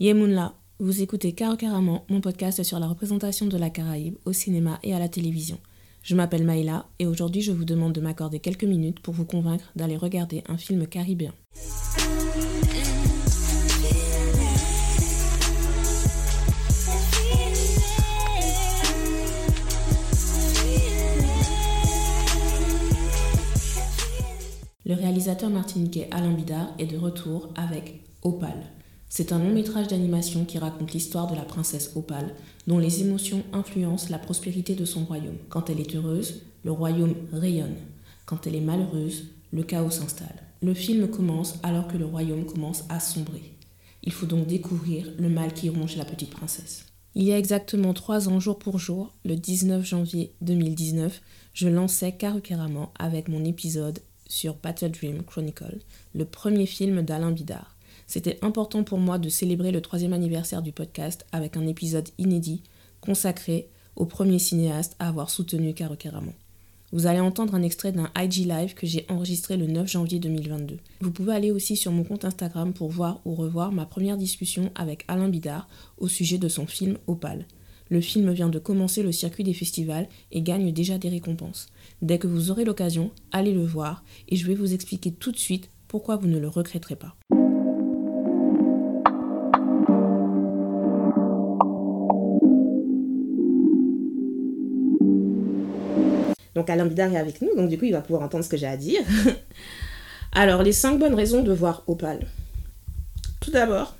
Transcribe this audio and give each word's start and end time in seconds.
Yemunla, 0.00 0.54
vous 0.78 1.02
écoutez 1.02 1.32
Caro 1.32 1.56
Caraman, 1.56 2.02
mon 2.08 2.20
podcast 2.20 2.62
sur 2.62 2.78
la 2.78 2.86
représentation 2.86 3.46
de 3.46 3.58
la 3.58 3.68
Caraïbe 3.68 4.14
au 4.26 4.32
cinéma 4.32 4.78
et 4.84 4.94
à 4.94 5.00
la 5.00 5.08
télévision. 5.08 5.58
Je 6.04 6.14
m'appelle 6.14 6.44
Maïla 6.44 6.86
et 7.00 7.06
aujourd'hui 7.08 7.42
je 7.42 7.50
vous 7.50 7.64
demande 7.64 7.94
de 7.94 8.00
m'accorder 8.00 8.38
quelques 8.38 8.62
minutes 8.62 9.00
pour 9.00 9.12
vous 9.12 9.24
convaincre 9.24 9.72
d'aller 9.74 9.96
regarder 9.96 10.44
un 10.46 10.56
film 10.56 10.86
caribéen. 10.86 11.32
Le 24.86 24.94
réalisateur 24.94 25.50
martiniquais 25.50 26.06
Alain 26.12 26.34
Bidard 26.34 26.68
est 26.78 26.86
de 26.86 26.96
retour 26.96 27.48
avec 27.56 28.04
Opal. 28.22 28.77
C'est 29.08 29.32
un 29.32 29.38
long 29.38 29.52
métrage 29.52 29.88
d'animation 29.88 30.44
qui 30.44 30.58
raconte 30.58 30.92
l'histoire 30.92 31.26
de 31.30 31.34
la 31.34 31.42
princesse 31.42 31.92
Opal, 31.96 32.34
dont 32.66 32.78
les 32.78 33.00
émotions 33.00 33.42
influencent 33.52 34.10
la 34.10 34.18
prospérité 34.18 34.74
de 34.74 34.84
son 34.84 35.04
royaume. 35.04 35.38
Quand 35.48 35.70
elle 35.70 35.80
est 35.80 35.94
heureuse, 35.94 36.42
le 36.62 36.72
royaume 36.72 37.14
rayonne. 37.32 37.76
Quand 38.26 38.46
elle 38.46 38.56
est 38.56 38.60
malheureuse, 38.60 39.28
le 39.52 39.62
chaos 39.62 39.90
s'installe. 39.90 40.42
Le 40.60 40.74
film 40.74 41.08
commence 41.08 41.54
alors 41.62 41.88
que 41.88 41.96
le 41.96 42.04
royaume 42.04 42.44
commence 42.44 42.84
à 42.88 43.00
sombrer. 43.00 43.54
Il 44.02 44.12
faut 44.12 44.26
donc 44.26 44.46
découvrir 44.46 45.06
le 45.18 45.28
mal 45.28 45.54
qui 45.54 45.70
ronge 45.70 45.96
la 45.96 46.04
petite 46.04 46.30
princesse. 46.30 46.84
Il 47.14 47.24
y 47.24 47.32
a 47.32 47.38
exactement 47.38 47.94
trois 47.94 48.28
ans, 48.28 48.38
jour 48.38 48.58
pour 48.58 48.78
jour, 48.78 49.14
le 49.24 49.36
19 49.36 49.84
janvier 49.84 50.34
2019, 50.42 51.20
je 51.54 51.68
lançais 51.68 52.12
Karukeramant 52.12 52.92
avec 52.98 53.28
mon 53.28 53.44
épisode 53.44 54.00
sur 54.28 54.54
Battle 54.54 54.90
Dream 54.90 55.22
Chronicle, 55.22 55.78
le 56.14 56.24
premier 56.26 56.66
film 56.66 57.02
d'Alain 57.02 57.32
Bidard. 57.32 57.77
C'était 58.08 58.38
important 58.40 58.84
pour 58.84 58.98
moi 58.98 59.18
de 59.18 59.28
célébrer 59.28 59.70
le 59.70 59.82
troisième 59.82 60.14
anniversaire 60.14 60.62
du 60.62 60.72
podcast 60.72 61.26
avec 61.30 61.58
un 61.58 61.66
épisode 61.66 62.08
inédit 62.16 62.62
consacré 63.02 63.68
au 63.96 64.06
premier 64.06 64.38
cinéaste 64.38 64.96
à 64.98 65.08
avoir 65.08 65.28
soutenu 65.28 65.74
Karukeramon. 65.74 66.32
Vous 66.90 67.06
allez 67.06 67.20
entendre 67.20 67.54
un 67.54 67.62
extrait 67.62 67.92
d'un 67.92 68.10
IG 68.18 68.46
Live 68.46 68.72
que 68.72 68.86
j'ai 68.86 69.04
enregistré 69.10 69.58
le 69.58 69.66
9 69.66 69.86
janvier 69.86 70.20
2022. 70.20 70.78
Vous 71.02 71.10
pouvez 71.10 71.34
aller 71.34 71.50
aussi 71.50 71.76
sur 71.76 71.92
mon 71.92 72.02
compte 72.02 72.24
Instagram 72.24 72.72
pour 72.72 72.88
voir 72.88 73.20
ou 73.26 73.34
revoir 73.34 73.72
ma 73.72 73.84
première 73.84 74.16
discussion 74.16 74.72
avec 74.74 75.04
Alain 75.06 75.28
Bidard 75.28 75.68
au 75.98 76.08
sujet 76.08 76.38
de 76.38 76.48
son 76.48 76.66
film 76.66 76.96
Opal. 77.08 77.44
Le 77.90 78.00
film 78.00 78.32
vient 78.32 78.48
de 78.48 78.58
commencer 78.58 79.02
le 79.02 79.12
circuit 79.12 79.44
des 79.44 79.52
festivals 79.52 80.08
et 80.32 80.40
gagne 80.40 80.72
déjà 80.72 80.96
des 80.96 81.10
récompenses. 81.10 81.66
Dès 82.00 82.18
que 82.18 82.26
vous 82.26 82.50
aurez 82.50 82.64
l'occasion, 82.64 83.10
allez 83.32 83.52
le 83.52 83.66
voir 83.66 84.02
et 84.30 84.36
je 84.36 84.46
vais 84.46 84.54
vous 84.54 84.72
expliquer 84.72 85.12
tout 85.12 85.30
de 85.30 85.36
suite 85.36 85.68
pourquoi 85.88 86.16
vous 86.16 86.26
ne 86.26 86.38
le 86.38 86.48
regretterez 86.48 86.96
pas. 86.96 87.14
Donc 96.58 96.70
Alain 96.70 96.90
est 96.90 97.16
avec 97.16 97.40
nous, 97.40 97.54
donc 97.54 97.68
du 97.68 97.78
coup 97.78 97.84
il 97.84 97.92
va 97.92 98.00
pouvoir 98.00 98.24
entendre 98.24 98.42
ce 98.42 98.48
que 98.48 98.56
j'ai 98.56 98.66
à 98.66 98.76
dire. 98.76 99.00
Alors, 100.32 100.64
les 100.64 100.72
cinq 100.72 100.98
bonnes 100.98 101.14
raisons 101.14 101.44
de 101.44 101.52
voir 101.52 101.84
Opal. 101.86 102.26
Tout 103.38 103.52
d'abord, 103.52 103.94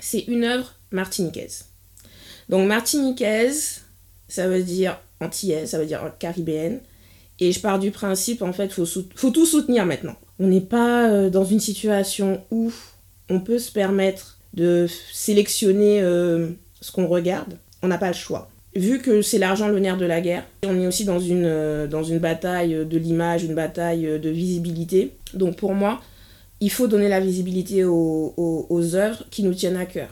c'est 0.00 0.22
une 0.22 0.42
œuvre 0.42 0.74
martiniquaise. 0.90 1.66
Donc 2.48 2.66
martiniquaise, 2.66 3.82
ça 4.26 4.48
veut 4.48 4.64
dire 4.64 5.00
antillaise, 5.20 5.70
ça 5.70 5.78
veut 5.78 5.86
dire 5.86 6.12
caribéenne. 6.18 6.80
Et 7.38 7.52
je 7.52 7.60
pars 7.60 7.78
du 7.78 7.92
principe, 7.92 8.42
en 8.42 8.52
fait, 8.52 8.72
faut, 8.72 8.84
faut, 8.84 9.30
tout 9.30 9.46
soutenir 9.46 9.86
maintenant. 9.86 10.16
On 10.40 10.48
n'est 10.48 10.60
pas 10.60 11.08
euh, 11.08 11.30
dans 11.30 11.44
une 11.44 11.60
situation 11.60 12.42
où 12.50 12.72
on 13.30 13.38
peut 13.38 13.60
se 13.60 13.70
permettre 13.70 14.40
de 14.54 14.88
sélectionner 15.12 16.00
euh, 16.00 16.48
ce 16.80 16.90
qu'on 16.90 17.06
regarde. 17.06 17.58
On 17.80 17.86
n'a 17.86 17.98
pas 17.98 18.08
le 18.08 18.14
choix 18.14 18.50
vu 18.74 19.00
que 19.00 19.22
c'est 19.22 19.38
l'argent 19.38 19.68
le 19.68 19.78
nerf 19.78 19.96
de 19.96 20.06
la 20.06 20.20
guerre, 20.20 20.44
on 20.66 20.80
est 20.80 20.86
aussi 20.86 21.04
dans 21.04 21.18
une, 21.18 21.44
euh, 21.44 21.86
dans 21.86 22.02
une 22.02 22.18
bataille 22.18 22.86
de 22.86 22.98
l'image, 22.98 23.44
une 23.44 23.54
bataille 23.54 24.18
de 24.20 24.30
visibilité. 24.30 25.12
Donc 25.34 25.56
pour 25.56 25.74
moi, 25.74 26.00
il 26.60 26.70
faut 26.70 26.86
donner 26.86 27.08
la 27.08 27.20
visibilité 27.20 27.84
aux, 27.84 28.34
aux, 28.36 28.94
œuvres 28.94 29.24
qui 29.30 29.42
nous 29.42 29.54
tiennent 29.54 29.76
à 29.76 29.86
cœur. 29.86 30.08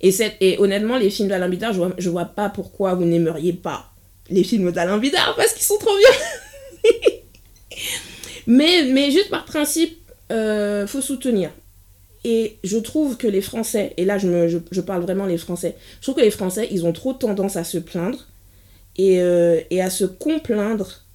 Et, 0.00 0.14
et 0.40 0.58
honnêtement, 0.58 0.96
les 0.96 1.10
films 1.10 1.28
d'Alain 1.28 1.48
Bidard, 1.48 1.72
je 1.72 1.78
vois, 1.78 1.94
vois 1.98 2.24
pas 2.24 2.48
pourquoi 2.48 2.94
vous 2.94 3.04
n'aimeriez 3.04 3.52
pas 3.52 3.92
les 4.30 4.44
films 4.44 4.70
d'Alain 4.72 4.98
Bidard, 4.98 5.34
parce 5.36 5.52
qu'ils 5.52 5.64
sont 5.64 5.78
trop 5.78 5.96
bien. 5.96 6.90
mais, 8.46 8.84
mais 8.84 9.10
juste 9.10 9.30
par 9.30 9.44
principe, 9.44 9.98
euh, 10.30 10.86
faut 10.86 11.00
soutenir. 11.00 11.50
Et 12.30 12.58
je 12.62 12.76
trouve 12.76 13.16
que 13.16 13.26
les 13.26 13.40
Français, 13.40 13.94
et 13.96 14.04
là 14.04 14.18
je, 14.18 14.80
parle 14.80 15.00
vraiment 15.00 15.24
les 15.24 15.38
Français, 15.38 15.76
je 15.96 16.02
trouve 16.02 16.16
que 16.16 16.20
les 16.20 16.30
Français, 16.30 16.68
ils 16.70 16.84
ont 16.84 16.92
trop 16.92 17.14
tendance 17.14 17.56
à 17.56 17.64
se 17.64 17.78
plaindre 17.78 18.26
et, 18.98 19.22
euh, 19.22 19.62
à 19.80 19.88
se 19.88 20.04
complaindre, 20.04 21.06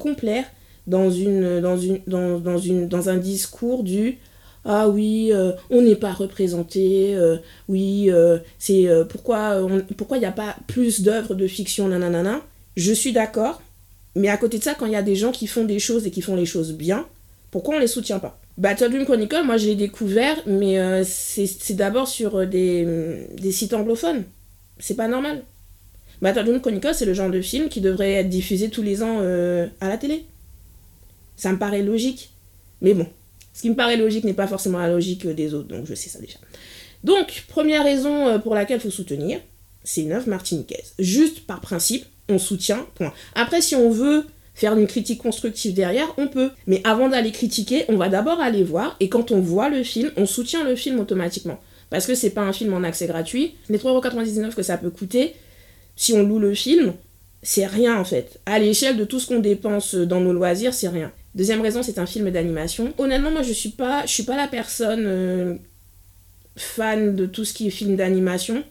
complaire 0.00 0.46
dans, 0.88 1.06
un 3.08 3.16
discours 3.18 3.84
du 3.84 4.18
ah 4.64 4.88
oui, 4.88 5.30
euh, 5.32 5.52
on 5.70 5.80
n'est 5.80 5.94
pas 5.94 6.12
représenté, 6.12 7.14
euh, 7.14 7.36
oui, 7.68 8.10
c'est 8.58 8.88
pourquoi 9.10 9.64
pourquoi 9.96 10.16
il 10.16 10.20
n'y 10.20 10.26
a 10.26 10.32
pas 10.32 10.56
plus 10.66 11.02
d'œuvres 11.02 11.36
de 11.36 11.46
fiction, 11.46 11.86
nanana. 11.86 12.40
Je 12.76 12.92
suis 12.92 13.12
d'accord, 13.12 13.62
mais 14.16 14.28
à 14.28 14.36
côté 14.36 14.58
de 14.58 14.64
ça, 14.64 14.74
quand 14.74 14.86
il 14.86 14.92
y 14.92 14.96
a 14.96 15.02
des 15.02 15.14
gens 15.14 15.30
qui 15.30 15.46
font 15.46 15.64
des 15.64 15.78
choses 15.78 16.04
et 16.04 16.10
qui 16.10 16.20
font 16.20 16.34
les 16.34 16.46
choses 16.46 16.72
bien, 16.72 17.06
pourquoi 17.52 17.76
on 17.76 17.78
les 17.78 17.86
soutient 17.86 18.18
pas? 18.18 18.40
Battle 18.58 19.04
Chronicle, 19.04 19.44
moi 19.44 19.56
je 19.56 19.66
l'ai 19.66 19.76
découvert, 19.76 20.36
mais 20.44 20.80
euh, 20.80 21.04
c'est 21.04 21.74
d'abord 21.74 22.08
sur 22.08 22.40
euh, 22.40 22.46
des, 22.46 23.52
sites 23.52 23.72
anglophones. 23.72 24.24
C'est 24.80 24.96
pas 24.96 25.06
normal. 25.06 25.44
Battle 26.20 26.44
Dream 26.44 26.60
Chronicle, 26.60 26.92
c'est 26.92 27.04
le 27.04 27.14
genre 27.14 27.30
de 27.30 27.40
film 27.40 27.68
qui 27.68 27.80
devrait 27.80 28.14
être 28.14 28.28
diffusé 28.28 28.68
tous 28.68 28.82
les 28.82 29.04
ans 29.04 29.18
euh, 29.20 29.68
à 29.80 29.88
la 29.88 29.96
télé. 29.96 30.24
Ça 31.36 31.52
me 31.52 31.58
paraît 31.58 31.82
logique. 31.82 32.30
Mais 32.80 32.94
bon, 32.94 33.06
ce 33.54 33.62
qui 33.62 33.70
me 33.70 33.76
paraît 33.76 33.96
logique 33.96 34.24
n'est 34.24 34.34
pas 34.34 34.48
forcément 34.48 34.78
la 34.78 34.88
logique 34.88 35.24
des 35.24 35.54
autres, 35.54 35.68
donc 35.68 35.86
je 35.86 35.94
sais 35.94 36.08
ça 36.08 36.18
déjà. 36.18 36.38
Donc, 37.04 37.44
première 37.46 37.84
raison 37.84 38.40
pour 38.40 38.56
laquelle 38.56 38.78
il 38.78 38.82
faut 38.82 38.90
soutenir, 38.90 39.38
c'est 39.84 40.00
une 40.00 40.10
œuvre 40.10 40.28
martiniquaise. 40.28 40.94
Juste 40.98 41.46
par 41.46 41.60
principe, 41.60 42.04
on 42.28 42.38
soutient. 42.38 42.84
Après, 43.36 43.60
si 43.60 43.76
on 43.76 43.90
veut 43.90 44.26
faire 44.58 44.76
une 44.76 44.88
critique 44.88 45.22
constructive 45.22 45.72
derrière, 45.72 46.12
on 46.18 46.26
peut. 46.26 46.50
Mais 46.66 46.80
avant 46.82 47.08
d'aller 47.08 47.30
critiquer, 47.30 47.84
on 47.88 47.96
va 47.96 48.08
d'abord 48.08 48.40
aller 48.40 48.64
voir, 48.64 48.96
et 48.98 49.08
quand 49.08 49.30
on 49.30 49.40
voit 49.40 49.68
le 49.68 49.84
film, 49.84 50.10
on 50.16 50.26
soutient 50.26 50.64
le 50.64 50.74
film 50.74 50.98
automatiquement. 50.98 51.60
Parce 51.90 52.06
que 52.06 52.16
c'est 52.16 52.30
pas 52.30 52.42
un 52.42 52.52
film 52.52 52.74
en 52.74 52.82
accès 52.82 53.06
gratuit. 53.06 53.54
Les 53.68 53.78
3,99€ 53.78 54.56
que 54.56 54.64
ça 54.64 54.76
peut 54.76 54.90
coûter, 54.90 55.34
si 55.94 56.12
on 56.12 56.24
loue 56.24 56.40
le 56.40 56.54
film, 56.54 56.94
c'est 57.40 57.66
rien 57.66 58.00
en 58.00 58.04
fait. 58.04 58.40
À 58.46 58.58
l'échelle 58.58 58.96
de 58.96 59.04
tout 59.04 59.20
ce 59.20 59.28
qu'on 59.28 59.38
dépense 59.38 59.94
dans 59.94 60.20
nos 60.20 60.32
loisirs, 60.32 60.74
c'est 60.74 60.88
rien. 60.88 61.12
Deuxième 61.36 61.60
raison, 61.60 61.84
c'est 61.84 62.00
un 62.00 62.06
film 62.06 62.28
d'animation. 62.30 62.92
Honnêtement, 62.98 63.30
moi 63.30 63.42
je 63.42 63.52
suis 63.52 63.70
pas, 63.70 64.04
je 64.06 64.12
suis 64.12 64.24
pas 64.24 64.36
la 64.36 64.48
personne 64.48 65.04
euh, 65.06 65.54
fan 66.56 67.14
de 67.14 67.26
tout 67.26 67.44
ce 67.44 67.54
qui 67.54 67.68
est 67.68 67.70
film 67.70 67.94
d'animation 67.94 68.64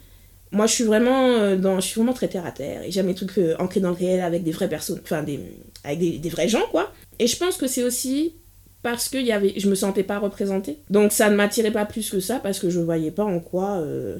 moi 0.51 0.65
je 0.65 0.73
suis 0.73 0.83
vraiment 0.83 1.27
euh, 1.35 1.55
dans 1.55 1.79
je 1.79 1.87
suis 1.87 1.95
vraiment 1.95 2.13
très 2.13 2.27
terre 2.27 2.45
à 2.45 2.51
terre 2.51 2.83
et 2.83 2.91
j'aime 2.91 3.07
les 3.07 3.15
trucs 3.15 3.37
euh, 3.37 3.55
ancrés 3.59 3.79
dans 3.79 3.89
le 3.89 3.95
réel 3.95 4.21
avec 4.21 4.43
des 4.43 4.51
vraies 4.51 4.69
personnes 4.69 4.99
enfin 5.03 5.23
des 5.23 5.39
avec 5.83 5.99
des, 5.99 6.29
vrais 6.29 6.47
gens 6.47 6.65
quoi. 6.71 6.93
Et 7.19 7.27
je 7.27 7.37
pense 7.37 7.57
que 7.57 7.67
c'est 7.67 7.83
aussi 7.83 8.33
parce 8.81 9.09
que 9.09 9.17
y 9.17 9.31
avait 9.31 9.53
je 9.57 9.69
me 9.69 9.75
sentais 9.75 10.03
pas 10.03 10.19
représentée. 10.19 10.77
Donc 10.89 11.11
ça 11.11 11.29
ne 11.29 11.35
m'attirait 11.35 11.71
pas 11.71 11.85
plus 11.85 12.09
que 12.09 12.19
ça 12.19 12.39
parce 12.39 12.59
que 12.59 12.69
je 12.69 12.79
voyais 12.79 13.11
pas 13.11 13.25
en 13.25 13.39
quoi 13.39 13.77
euh, 13.77 14.17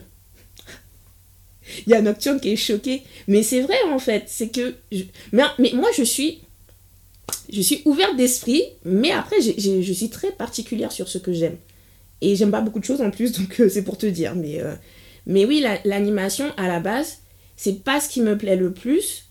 il 1.88 1.92
y 1.92 1.96
a 1.96 2.02
Nocturne 2.02 2.40
qui 2.40 2.52
est 2.52 2.58
choqué. 2.58 3.04
Mais 3.28 3.44
c'est 3.44 3.62
vrai 3.62 3.78
en 3.90 4.00
fait 4.00 4.24
c'est 4.28 4.50
que 4.50 4.76
mais, 5.32 5.44
mais 5.60 5.72
moi 5.74 5.90
je 5.96 6.04
suis 6.04 6.42
je 7.52 7.62
suis 7.62 7.82
ouverte 7.86 8.18
d'esprit 8.18 8.64
mais 8.84 9.12
après 9.12 9.40
je 9.42 9.94
suis 9.94 10.10
très 10.10 10.32
particulière 10.32 10.92
sur 10.92 11.08
ce 11.08 11.20
que 11.20 11.32
j'aime. 11.32 11.56
Et 12.20 12.36
j'aime 12.36 12.52
pas 12.52 12.62
beaucoup 12.62 12.80
de 12.80 12.86
choses 12.86 13.02
en 13.02 13.12
plus 13.12 13.32
donc 13.40 13.62
c'est 13.70 13.84
pour 13.84 13.98
te 13.98 14.08
dire 14.08 14.36
mais 14.36 14.62
mais 15.28 15.46
oui, 15.46 15.64
l'animation, 15.84 16.52
à 16.56 16.68
la 16.68 16.80
base, 16.80 17.20
c'est 17.58 17.84
pas 17.84 18.00
ce 18.00 18.08
qui 18.10 18.22
me 18.22 18.38
plaît 18.38 18.56
le 18.56 18.72
plus. 18.72 19.26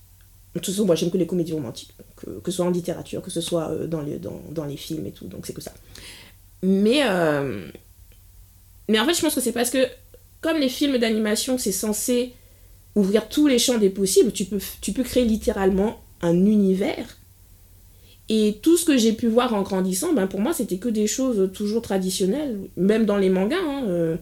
De 0.53 0.59
toute 0.59 0.73
façon, 0.73 0.85
moi, 0.85 0.95
j'aime 0.95 1.09
que 1.09 1.17
les 1.17 1.25
comédies 1.25 1.53
romantiques, 1.53 1.93
que, 2.15 2.39
que, 2.39 2.51
ce 2.51 2.57
soit 2.57 2.65
en 2.65 2.69
littérature, 2.69 3.21
que 3.21 3.31
ce 3.31 3.41
soit 3.41 3.71
euh, 3.71 3.87
dans 3.87 4.01
les, 4.01 4.17
dans, 4.17 4.41
dans 4.51 4.65
les 4.65 4.77
films 4.77 5.05
et 5.07 5.11
tout, 5.11 5.25
donc 5.25 5.45
c'est 5.47 5.53
que 5.53 5.61
ça. 5.61 5.73
Mais, 6.61 7.01
euh, 7.03 7.67
mais 8.87 8.99
en 8.99 9.05
fait, 9.05 9.15
je 9.15 9.21
pense 9.21 9.33
que 9.33 9.41
c'est 9.41 9.51
parce 9.51 9.71
que, 9.71 9.87
comme 10.39 10.57
les 10.57 10.69
films 10.69 10.99
d'animation, 10.99 11.57
c'est 11.57 11.71
censé 11.71 12.33
ouvrir 12.95 13.27
tous 13.27 13.47
les 13.47 13.59
champs 13.59 13.77
des 13.79 13.89
possibles, 13.89 14.31
tu 14.31 14.45
peux, 14.45 14.59
tu 14.81 14.93
peux 14.93 15.03
créer 15.03 15.25
littéralement 15.25 15.99
un 16.21 16.45
univers. 16.45 17.17
Et 18.29 18.59
tout 18.61 18.77
ce 18.77 18.85
que 18.85 18.97
j'ai 18.97 19.13
pu 19.13 19.27
voir 19.27 19.53
en 19.55 19.63
grandissant, 19.63 20.13
ben 20.13 20.27
pour 20.27 20.41
moi, 20.41 20.53
c'était 20.53 20.77
que 20.77 20.89
des 20.89 21.07
choses 21.07 21.51
toujours 21.53 21.81
traditionnelles, 21.81 22.59
même 22.75 23.05
dans 23.05 23.17
les 23.17 23.29
mangas. 23.29 23.57
Hein, 23.57 23.85
euh, 23.87 24.17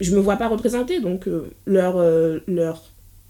je 0.00 0.14
me 0.14 0.20
vois 0.20 0.36
pas 0.36 0.48
représenter. 0.48 1.00
Donc, 1.00 1.28
euh, 1.28 1.50
leur, 1.66 1.96
euh, 1.96 2.40
leur, 2.46 2.82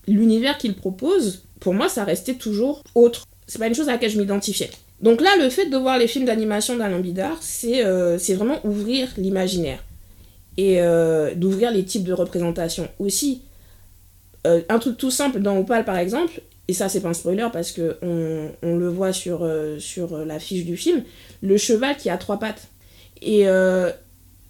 l'univers 0.06 0.58
qu'ils 0.58 0.74
proposent, 0.74 1.44
pour 1.60 1.74
moi, 1.74 1.88
ça 1.88 2.04
restait 2.04 2.34
toujours 2.34 2.82
autre. 2.94 3.26
C'est 3.46 3.58
pas 3.58 3.66
une 3.66 3.74
chose 3.74 3.88
à 3.88 3.92
laquelle 3.92 4.10
je 4.10 4.18
m'identifiais. 4.18 4.70
Donc 5.00 5.20
là, 5.20 5.30
le 5.38 5.50
fait 5.50 5.66
de 5.66 5.76
voir 5.76 5.98
les 5.98 6.06
films 6.06 6.24
d'animation 6.24 6.76
d'Alain 6.76 7.00
Bidard, 7.00 7.38
c'est, 7.40 7.84
euh, 7.84 8.18
vraiment 8.30 8.58
ouvrir 8.64 9.08
l'imaginaire. 9.16 9.82
et 10.56 10.80
euh, 10.80 11.34
d'ouvrir 11.34 11.72
les 11.72 11.84
types 11.84 12.04
de 12.04 12.12
représentations 12.12 12.88
aussi. 13.00 13.42
Un 14.44 14.78
truc 14.78 14.98
tout 14.98 15.10
simple 15.10 15.40
dans 15.40 15.58
Opal 15.58 15.86
par 15.86 15.96
exemple, 15.96 16.42
et 16.68 16.74
ça 16.74 16.90
c'est 16.90 17.00
pas 17.00 17.08
un 17.08 17.14
spoiler 17.14 17.48
parce 17.50 17.72
que 17.72 17.96
on, 18.02 18.76
le 18.76 18.88
voit 18.88 19.12
sur, 19.14 19.50
sur 19.78 20.18
la 20.18 20.38
fiche 20.38 20.66
du 20.66 20.76
film, 20.76 21.02
le 21.42 21.56
cheval 21.56 21.96
qui 21.96 22.08
a 22.10 22.18
trois 22.18 22.38
pattes. 22.38 22.68
Et 23.22 23.46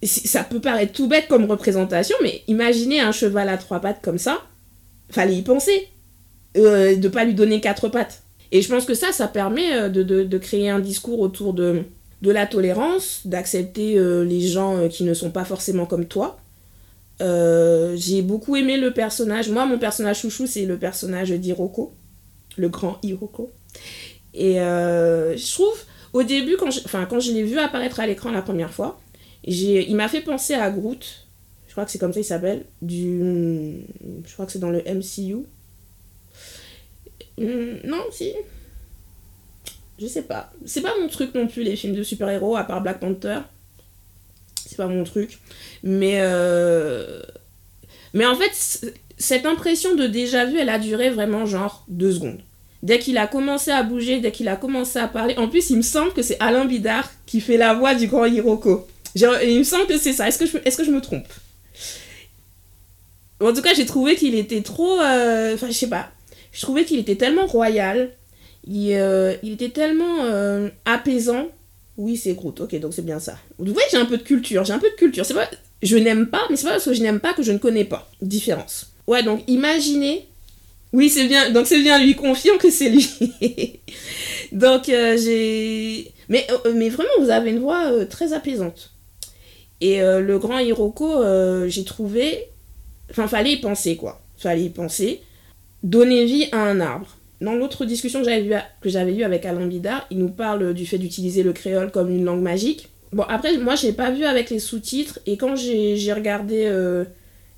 ça 0.05 0.43
peut 0.43 0.59
paraître 0.59 0.93
tout 0.93 1.07
bête 1.07 1.27
comme 1.27 1.45
représentation, 1.45 2.15
mais 2.21 2.41
imaginez 2.47 2.99
un 2.99 3.11
cheval 3.11 3.49
à 3.49 3.57
trois 3.57 3.79
pattes 3.79 4.01
comme 4.01 4.17
ça, 4.17 4.41
fallait 5.09 5.35
y 5.35 5.41
penser, 5.41 5.87
euh, 6.57 6.95
de 6.95 7.07
pas 7.07 7.25
lui 7.25 7.33
donner 7.33 7.61
quatre 7.61 7.89
pattes. 7.89 8.23
Et 8.51 8.61
je 8.61 8.69
pense 8.69 8.85
que 8.85 8.93
ça, 8.93 9.11
ça 9.11 9.27
permet 9.27 9.89
de, 9.89 10.03
de, 10.03 10.23
de 10.23 10.37
créer 10.37 10.69
un 10.69 10.79
discours 10.79 11.19
autour 11.19 11.53
de, 11.53 11.83
de 12.21 12.31
la 12.31 12.45
tolérance, 12.45 13.21
d'accepter 13.25 13.95
les 14.23 14.41
gens 14.41 14.87
qui 14.87 15.03
ne 15.03 15.13
sont 15.13 15.31
pas 15.31 15.45
forcément 15.45 15.85
comme 15.85 16.05
toi, 16.05 16.37
euh, 17.21 17.95
j'ai 17.97 18.21
beaucoup 18.21 18.55
aimé 18.55 18.77
le 18.77 18.91
personnage. 18.91 19.49
Moi, 19.49 19.65
mon 19.65 19.77
personnage 19.77 20.21
chouchou, 20.21 20.47
c'est 20.47 20.65
le 20.65 20.77
personnage 20.77 21.29
d'Hiroko, 21.31 21.93
le 22.57 22.69
grand 22.69 22.97
Hiroko. 23.03 23.51
Et 24.33 24.59
euh, 24.59 25.35
je 25.37 25.53
trouve, 25.53 25.83
au 26.13 26.23
début, 26.23 26.57
quand 26.57 26.71
je, 26.71 26.81
quand 27.09 27.19
je 27.19 27.31
l'ai 27.31 27.43
vu 27.43 27.57
apparaître 27.57 27.99
à 27.99 28.07
l'écran 28.07 28.31
la 28.31 28.41
première 28.41 28.73
fois, 28.73 28.99
il 29.45 29.95
m'a 29.95 30.07
fait 30.07 30.21
penser 30.21 30.53
à 30.53 30.69
Groot. 30.69 31.27
Je 31.67 31.71
crois 31.71 31.85
que 31.85 31.91
c'est 31.91 31.99
comme 31.99 32.13
ça 32.13 32.19
il 32.19 32.25
s'appelle. 32.25 32.65
Du, 32.81 33.81
je 34.25 34.33
crois 34.33 34.45
que 34.45 34.51
c'est 34.51 34.59
dans 34.59 34.69
le 34.69 34.81
MCU. 34.81 35.45
Hum, 37.37 37.79
non, 37.83 38.03
si. 38.11 38.33
Je 39.99 40.07
sais 40.07 40.23
pas. 40.23 40.51
C'est 40.65 40.81
pas 40.81 40.93
mon 40.99 41.07
truc 41.07 41.33
non 41.35 41.47
plus, 41.47 41.63
les 41.63 41.75
films 41.75 41.95
de 41.95 42.03
super-héros, 42.03 42.55
à 42.55 42.63
part 42.63 42.81
Black 42.81 42.99
Panther 42.99 43.39
c'est 44.75 44.77
pas 44.77 44.87
mon 44.87 45.03
truc. 45.03 45.39
Mais, 45.83 46.17
euh, 46.19 47.21
mais 48.13 48.25
en 48.25 48.35
fait, 48.35 48.93
cette 49.17 49.45
impression 49.45 49.95
de 49.95 50.07
déjà 50.07 50.45
vu, 50.45 50.57
elle 50.57 50.69
a 50.69 50.79
duré 50.79 51.09
vraiment 51.09 51.45
genre 51.45 51.85
deux 51.87 52.13
secondes. 52.13 52.41
Dès 52.83 52.99
qu'il 52.99 53.17
a 53.17 53.27
commencé 53.27 53.71
à 53.71 53.83
bouger, 53.83 54.19
dès 54.19 54.31
qu'il 54.31 54.47
a 54.47 54.55
commencé 54.55 54.99
à 54.99 55.07
parler, 55.07 55.35
en 55.37 55.47
plus, 55.47 55.69
il 55.69 55.77
me 55.77 55.81
semble 55.81 56.13
que 56.13 56.21
c'est 56.21 56.37
Alain 56.39 56.65
Bidard 56.65 57.09
qui 57.25 57.41
fait 57.41 57.57
la 57.57 57.73
voix 57.73 57.95
du 57.95 58.07
grand 58.07 58.25
Hiroko. 58.25 58.87
Il 59.15 59.59
me 59.59 59.63
semble 59.63 59.87
que 59.87 59.97
c'est 59.97 60.13
ça. 60.13 60.27
Est-ce 60.27 60.39
que, 60.39 60.45
je, 60.45 60.57
est 60.57 60.75
que 60.75 60.83
je 60.83 60.91
me 60.91 61.01
trompe? 61.01 61.27
En 63.39 63.53
tout 63.53 63.61
cas, 63.61 63.73
j'ai 63.73 63.85
trouvé 63.85 64.15
qu'il 64.15 64.35
était 64.35 64.61
trop. 64.61 64.99
Euh, 65.01 65.53
enfin, 65.55 65.67
je 65.67 65.73
sais 65.73 65.89
pas. 65.89 66.09
Je 66.51 66.61
trouvais 66.61 66.85
qu'il 66.85 66.99
était 66.99 67.15
tellement 67.15 67.45
royal. 67.45 68.11
Il, 68.67 68.93
euh, 68.93 69.35
il 69.43 69.53
était 69.53 69.69
tellement 69.69 70.25
apaisant 70.85 71.49
oui, 71.97 72.17
c'est 72.17 72.33
Groot. 72.33 72.59
Ok, 72.59 72.75
donc 72.79 72.93
c'est 72.93 73.05
bien 73.05 73.19
ça. 73.19 73.37
Vous 73.57 73.71
voyez, 73.71 73.87
j'ai 73.89 73.97
un 73.97 74.05
peu 74.05 74.17
de 74.17 74.23
culture. 74.23 74.65
J'ai 74.65 74.73
un 74.73 74.79
peu 74.79 74.89
de 74.89 74.95
culture. 74.95 75.25
C'est 75.25 75.33
pas, 75.33 75.49
je 75.81 75.95
n'aime 75.97 76.27
pas, 76.27 76.41
mais 76.49 76.57
c'est 76.57 76.65
pas 76.65 76.71
parce 76.71 76.85
que 76.85 76.93
je 76.93 77.01
n'aime 77.01 77.19
pas 77.19 77.33
que 77.33 77.43
je 77.43 77.51
ne 77.51 77.57
connais 77.57 77.85
pas. 77.85 78.09
Différence. 78.21 78.91
Ouais, 79.07 79.23
donc 79.23 79.43
imaginez. 79.47 80.27
Oui, 80.91 81.09
c'est 81.09 81.27
bien. 81.27 81.51
Donc 81.51 81.67
c'est 81.67 81.81
bien 81.81 81.99
lui 81.99 82.15
confirme 82.15 82.57
que 82.57 82.69
c'est 82.69 82.89
lui. 82.89 83.09
donc 84.51 84.89
euh, 84.89 85.17
j'ai. 85.17 86.11
Mais, 86.27 86.45
euh, 86.49 86.73
mais 86.75 86.89
vraiment, 86.89 87.09
vous 87.19 87.29
avez 87.29 87.51
une 87.51 87.59
voix 87.59 87.91
euh, 87.91 88.05
très 88.05 88.33
apaisante. 88.33 88.91
Et 89.81 89.99
le 89.99 90.37
grand 90.39 90.59
Hiroko, 90.59 91.21
j'ai 91.67 91.83
trouvé. 91.83 92.49
Enfin, 93.11 93.27
fallait 93.27 93.53
y 93.53 93.57
penser 93.57 93.97
quoi. 93.97 94.21
Fallait 94.37 94.63
y 94.63 94.69
penser. 94.69 95.21
Donner 95.83 96.25
vie 96.25 96.47
à 96.51 96.63
un 96.63 96.79
arbre 96.79 97.15
dans 97.41 97.53
l'autre 97.53 97.85
discussion 97.85 98.21
que 98.21 98.25
j'avais, 98.89 99.15
eue 99.15 99.23
avec 99.23 99.45
Alain 99.45 99.67
Bidard, 99.67 100.07
il 100.09 100.19
nous 100.19 100.29
parle 100.29 100.73
du 100.73 100.85
fait 100.85 100.97
d'utiliser 100.97 101.43
le 101.43 101.53
créole 101.53 101.91
comme 101.91 102.09
une 102.09 102.23
langue 102.23 102.41
magique. 102.41 102.89
Bon, 103.11 103.23
après, 103.23 103.57
moi, 103.57 103.75
je 103.75 103.87
l'ai 103.87 103.93
pas 103.93 104.11
vu 104.11 104.23
avec 104.23 104.49
les 104.49 104.59
sous-titres, 104.59 105.19
et 105.25 105.37
quand 105.37 105.55
j'ai, 105.55 106.13
regardé, 106.13 106.65
euh, 106.65 107.05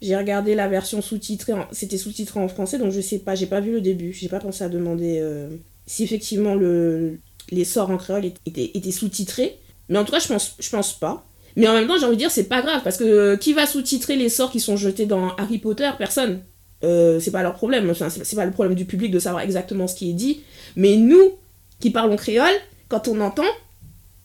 j'ai 0.01 0.15
regardé 0.15 0.55
la 0.55 0.67
version 0.67 1.01
sous-titrée, 1.01 1.53
c'était 1.71 1.97
sous-titré 1.97 2.39
en 2.39 2.47
français, 2.47 2.77
donc 2.77 2.91
je 2.91 3.01
sais 3.01 3.19
pas, 3.19 3.35
j'ai 3.35 3.45
pas 3.45 3.59
vu 3.59 3.71
le 3.71 3.81
début, 3.81 4.13
j'ai 4.13 4.29
pas 4.29 4.39
pensé 4.39 4.63
à 4.63 4.69
demander 4.69 5.19
euh, 5.19 5.49
si 5.85 6.03
effectivement 6.03 6.55
le, 6.55 7.19
les 7.51 7.63
sorts 7.63 7.89
en 7.89 7.97
créole 7.97 8.25
étaient, 8.45 8.71
étaient 8.73 8.91
sous-titrés. 8.91 9.57
Mais 9.89 9.97
en 9.97 10.03
tout 10.03 10.11
cas, 10.11 10.19
je 10.19 10.27
pense, 10.27 10.55
je 10.59 10.69
pense 10.69 10.93
pas. 10.99 11.25
Mais 11.57 11.67
en 11.67 11.73
même 11.73 11.87
temps, 11.87 11.97
j'ai 11.97 12.05
envie 12.05 12.15
de 12.15 12.19
dire, 12.19 12.29
c'est 12.29 12.43
pas 12.43 12.61
grave, 12.61 12.81
parce 12.83 12.97
que 12.97 13.03
euh, 13.03 13.35
qui 13.35 13.51
va 13.51 13.65
sous-titrer 13.65 14.15
les 14.15 14.29
sorts 14.29 14.51
qui 14.51 14.59
sont 14.59 14.77
jetés 14.77 15.07
dans 15.07 15.35
Harry 15.37 15.57
Potter? 15.57 15.89
Personne. 15.97 16.41
Euh, 16.83 17.19
c'est 17.19 17.31
pas 17.31 17.41
leur 17.41 17.55
problème, 17.55 17.89
enfin, 17.89 18.09
c'est 18.09 18.35
pas 18.35 18.45
le 18.45 18.51
problème 18.51 18.75
du 18.75 18.85
public 18.85 19.09
de 19.09 19.17
savoir 19.17 19.41
exactement 19.41 19.87
ce 19.87 19.95
qui 19.95 20.11
est 20.11 20.13
dit, 20.13 20.41
mais 20.75 20.95
nous 20.95 21.33
qui 21.79 21.89
parlons 21.89 22.15
créole, 22.15 22.53
quand 22.87 23.07
on 23.07 23.19
entend, 23.21 23.41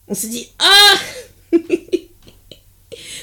on 0.07 0.13
se 0.13 0.27
dit 0.27 0.49
Ah 0.59 1.57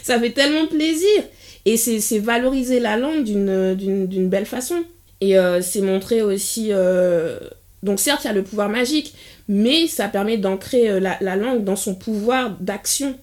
Ça 0.03 0.19
fait 0.19 0.31
tellement 0.31 0.67
plaisir 0.67 1.23
Et 1.65 1.77
c'est 1.77 2.19
valoriser 2.19 2.81
la 2.81 2.97
langue 2.97 3.23
d'une 3.23 4.29
belle 4.29 4.47
façon. 4.47 4.83
Et 5.21 5.39
euh, 5.39 5.63
c'est 5.63 5.83
montrer 5.83 6.23
aussi. 6.23 6.73
Donc, 7.85 8.01
certes, 8.01 8.25
il 8.25 8.27
y 8.27 8.31
a 8.31 8.33
le 8.35 8.43
pouvoir 8.43 8.69
magique, 8.69 9.15
mais 9.47 9.87
ça 9.87 10.09
permet 10.09 10.37
d'ancrer 10.37 10.99
la, 10.99 11.37
langue 11.37 11.63
dans 11.63 11.77
son 11.77 11.95
pouvoir 11.95 12.57
d'action. 12.59 13.17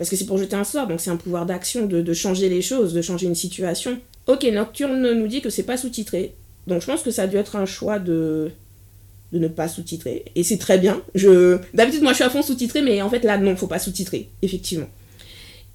Parce 0.00 0.08
que 0.08 0.16
c'est 0.16 0.24
pour 0.24 0.38
jeter 0.38 0.56
un 0.56 0.64
sort, 0.64 0.86
donc 0.86 0.98
c'est 0.98 1.10
un 1.10 1.18
pouvoir 1.18 1.44
d'action, 1.44 1.84
de, 1.84 2.12
changer 2.14 2.48
les 2.48 2.62
choses, 2.62 2.94
de 2.94 3.02
changer 3.02 3.26
une 3.26 3.34
situation. 3.34 3.98
Ok, 4.28 4.44
Nocturne 4.44 5.12
nous 5.12 5.26
dit 5.26 5.42
que 5.42 5.50
c'est 5.50 5.62
pas 5.62 5.76
sous-titré. 5.76 6.32
Donc 6.66 6.80
je 6.80 6.86
pense 6.86 7.02
que 7.02 7.10
ça 7.10 7.24
a 7.24 7.26
dû 7.26 7.36
être 7.36 7.54
un 7.56 7.66
choix 7.66 7.98
de, 7.98 8.50
de 9.34 9.38
ne 9.38 9.46
pas 9.46 9.68
sous-titrer. 9.68 10.24
Et 10.34 10.42
c'est 10.42 10.56
très 10.56 10.78
bien. 10.78 11.02
Je... 11.14 11.58
D'habitude, 11.74 12.00
moi 12.00 12.12
je 12.12 12.14
suis 12.14 12.24
à 12.24 12.30
fond 12.30 12.40
sous-titré, 12.40 12.80
mais 12.80 13.02
en 13.02 13.10
fait 13.10 13.24
là, 13.24 13.36
non, 13.36 13.54
faut 13.56 13.66
pas 13.66 13.78
sous-titrer, 13.78 14.30
effectivement. 14.40 14.88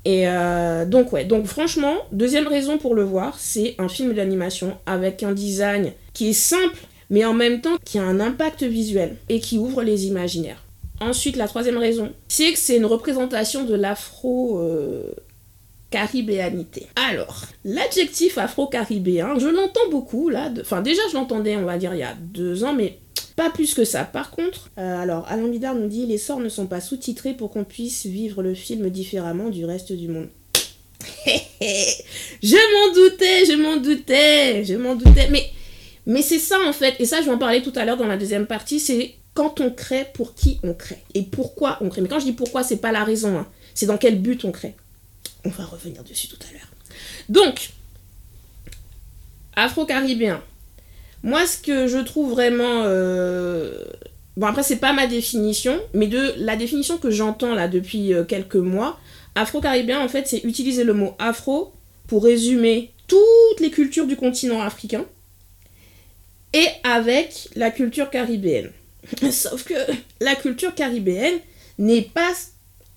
Et 0.06 0.28
euh, 0.28 0.88
donc 0.88 1.14
ouais, 1.14 1.26
donc 1.26 1.46
franchement, 1.46 1.94
deuxième 2.12 2.48
raison 2.48 2.80
pour 2.80 2.96
le 2.96 3.04
voir, 3.04 3.38
c'est 3.38 3.76
un 3.78 3.90
film 3.90 4.12
d'animation 4.14 4.76
avec 4.88 5.22
un 5.22 5.34
design 5.34 5.92
qui 6.14 6.30
est 6.30 6.34
simple, 6.34 6.80
mais 7.12 7.26
en 7.26 7.36
même 7.36 7.62
temps 7.62 7.78
qui 7.86 8.00
a 8.00 8.04
un 8.04 8.20
impact 8.20 8.64
visuel 8.64 9.18
et 9.30 9.40
qui 9.40 9.60
ouvre 9.60 9.84
les 9.84 10.08
imaginaires. 10.08 10.65
Ensuite, 11.02 11.36
la 11.36 11.48
troisième 11.48 11.78
raison, 11.78 12.14
c'est 12.28 12.54
que 12.54 12.60
c'est 12.60 12.78
une 12.78 12.86
représentation 12.86 13.66
de 13.66 13.76
l'afro 13.76 14.60
euh, 14.60 15.12
caribéanité. 15.90 16.88
Alors, 16.96 17.46
l'adjectif 17.64 18.38
afro-caribéen, 18.38 19.38
je 19.38 19.48
l'entends 19.48 19.90
beaucoup 19.92 20.30
là. 20.30 20.52
Enfin, 20.62 20.82
déjà, 20.82 21.02
je 21.10 21.16
l'entendais, 21.16 21.58
on 21.58 21.66
va 21.66 21.78
dire, 21.78 21.94
il 21.94 22.00
y 22.00 22.04
a 22.04 22.16
deux 22.20 22.64
ans, 22.64 22.74
mais 22.74 23.00
pas 23.36 23.50
plus 23.50 23.74
que 23.74 23.84
ça. 23.84 24.04
Par 24.04 24.32
contre, 24.32 24.70
euh, 24.78 25.02
alors, 25.02 25.26
Alain 25.28 25.48
Bidard 25.48 25.76
nous 25.76 25.88
dit 25.88 26.06
les 26.06 26.18
sorts 26.18 26.40
ne 26.40 26.50
sont 26.50 26.68
pas 26.68 26.82
sous-titrés 26.82 27.34
pour 27.34 27.52
qu'on 27.52 27.66
puisse 27.66 28.06
vivre 28.06 28.42
le 28.42 28.54
film 28.54 28.90
différemment 28.90 29.50
du 29.50 29.66
reste 29.66 29.92
du 29.92 30.08
monde. 30.08 30.30
je 31.28 32.56
m'en 32.74 32.94
doutais, 32.94 33.46
je 33.46 33.56
m'en 33.62 33.78
doutais, 33.78 34.64
je 34.64 34.76
m'en 34.76 34.96
doutais. 34.96 35.28
Mais, 35.30 35.50
mais 36.06 36.22
c'est 36.22 36.40
ça 36.40 36.58
en 36.68 36.74
fait, 36.74 36.96
et 37.00 37.06
ça 37.06 37.22
je 37.22 37.26
vais 37.26 37.32
en 37.32 37.38
parler 37.38 37.62
tout 37.62 37.74
à 37.76 37.84
l'heure 37.84 37.98
dans 37.98 38.08
la 38.08 38.18
deuxième 38.18 38.48
partie, 38.48 38.80
c'est 38.80 39.16
quand 39.36 39.60
on 39.60 39.70
crée, 39.70 40.08
pour 40.14 40.34
qui 40.34 40.60
on 40.64 40.74
crée. 40.74 41.04
Et 41.14 41.22
pourquoi 41.22 41.78
on 41.82 41.90
crée. 41.90 42.02
Mais 42.02 42.08
quand 42.08 42.20
je 42.20 42.26
dis 42.26 42.34
pourquoi, 42.34 42.64
c'est 42.64 42.78
pas 42.78 42.92
la 42.92 43.04
raison, 43.04 43.38
hein. 43.38 43.48
c'est 43.76 43.86
dans 43.86 43.98
quel 43.98 44.20
but 44.20 44.44
on 44.46 44.52
crée. 44.52 44.76
On 45.44 45.50
va 45.50 45.66
revenir 45.66 46.04
dessus 46.04 46.28
tout 46.28 46.40
à 46.50 46.54
l'heure. 46.54 46.68
Donc, 47.30 47.70
afro-caribéen. 49.56 50.42
Moi, 51.22 51.46
ce 51.46 51.58
que 51.58 51.88
je 51.88 51.98
trouve 51.98 52.32
vraiment... 52.32 52.84
Euh, 52.86 53.84
bon, 54.38 54.48
après, 54.48 54.64
c'est 54.64 54.78
pas 54.78 54.94
ma 54.94 55.06
définition, 55.06 55.80
mais 55.94 56.08
de 56.08 56.34
la 56.38 56.56
définition 56.56 56.98
que 56.98 57.12
j'entends 57.12 57.54
là 57.54 57.68
depuis 57.68 58.14
euh, 58.14 58.24
quelques 58.24 58.56
mois, 58.56 58.98
afro-caribéen, 59.36 60.00
en 60.00 60.08
fait, 60.08 60.28
c'est 60.28 60.44
utiliser 60.46 60.86
le 60.86 60.94
mot 60.94 61.14
afro 61.20 61.74
pour 62.08 62.24
résumer 62.24 62.92
toutes 63.08 63.60
les 63.60 63.70
cultures 63.70 64.08
du 64.08 64.16
continent 64.16 64.62
africain 64.62 65.06
et 66.54 66.68
avec 66.84 67.50
la 67.56 67.70
culture 67.70 68.10
caribéenne. 68.10 68.72
Sauf 69.32 69.64
que 69.64 69.74
la 70.20 70.36
culture 70.36 70.74
caribéenne 70.74 71.40
n'est 71.78 72.02
pas 72.02 72.34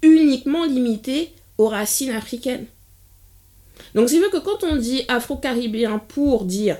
uniquement 0.02 0.64
limitée 0.64 1.32
aux 1.58 1.68
racines 1.68 2.12
africaines. 2.12 2.66
Donc 3.94 4.08
c'est 4.08 4.18
vrai 4.18 4.30
que 4.30 4.38
quand 4.38 4.64
on 4.64 4.76
dit 4.76 5.02
afro-caribéen 5.08 5.98
pour 5.98 6.44
dire 6.44 6.76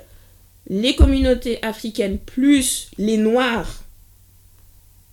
les 0.68 0.94
communautés 0.94 1.62
africaines 1.62 2.18
plus 2.18 2.90
les 2.98 3.16
noirs 3.16 3.82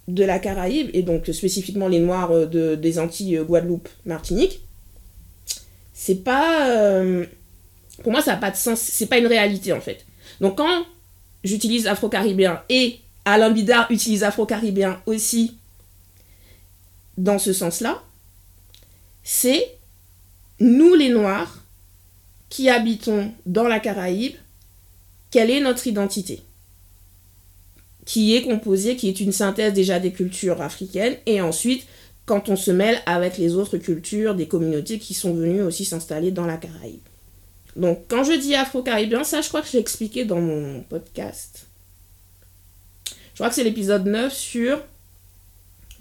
de 0.08 0.24
la 0.24 0.38
Caraïbe, 0.38 0.90
et 0.94 1.02
donc 1.02 1.26
spécifiquement 1.28 1.88
les 1.88 2.00
noirs 2.00 2.32
euh, 2.32 2.46
de, 2.46 2.76
des 2.76 3.00
Antilles, 3.00 3.42
Guadeloupe, 3.44 3.90
Martinique, 4.06 4.62
c'est 5.94 6.24
pas... 6.24 6.70
Euh, 6.70 7.26
pour 8.04 8.12
moi 8.12 8.22
ça 8.22 8.34
n'a 8.34 8.38
pas 8.38 8.52
de 8.52 8.56
sens, 8.56 8.80
c'est 8.80 9.08
pas 9.08 9.18
une 9.18 9.26
réalité 9.26 9.74
en 9.74 9.82
fait. 9.82 10.06
Donc 10.42 10.58
quand 10.58 10.86
j'utilise 11.44 11.88
afro-caribéen 11.88 12.62
et 12.70 13.00
Alain 13.26 13.50
Bidard 13.50 13.90
utilise 13.90 14.24
afro-caribéen 14.24 15.02
aussi 15.06 15.58
dans 17.18 17.40
ce 17.40 17.54
sens-là, 17.54 18.04
c'est 19.24 19.78
nous 20.60 20.94
les 20.94 21.10
Noirs 21.10 21.64
qui 22.50 22.70
habitons 22.70 23.32
dans 23.46 23.68
la 23.68 23.80
Caraïbe, 23.80 24.36
quelle 25.32 25.50
est 25.50 25.60
notre 25.60 25.88
identité 25.88 26.44
qui 28.06 28.36
est 28.36 28.44
composée, 28.44 28.96
qui 28.96 29.10
est 29.10 29.20
une 29.20 29.32
synthèse 29.32 29.74
déjà 29.74 30.00
des 30.00 30.12
cultures 30.12 30.62
africaines, 30.62 31.18
et 31.26 31.42
ensuite 31.42 31.88
quand 32.26 32.50
on 32.50 32.56
se 32.56 32.72
mêle 32.72 33.02
avec 33.06 33.38
les 33.38 33.56
autres 33.56 33.78
cultures 33.78 34.36
des 34.36 34.48
communautés 34.48 35.00
qui 35.00 35.14
sont 35.14 35.34
venues 35.34 35.62
aussi 35.62 35.86
s'installer 35.86 36.32
dans 36.32 36.46
la 36.46 36.58
Caraïbe. 36.58 37.02
Donc 37.76 38.04
quand 38.08 38.24
je 38.24 38.34
dis 38.34 38.56
afro-caribéen, 38.56 39.24
ça 39.24 39.42
je 39.42 39.48
crois 39.48 39.62
que 39.62 39.68
je 39.68 39.74
l'ai 39.74 39.80
expliqué 39.80 40.24
dans 40.24 40.40
mon 40.40 40.82
podcast. 40.82 41.66
Je 43.36 43.40
crois 43.40 43.50
que 43.50 43.56
c'est 43.56 43.64
l'épisode 43.64 44.08
9 44.08 44.34
sur 44.34 44.82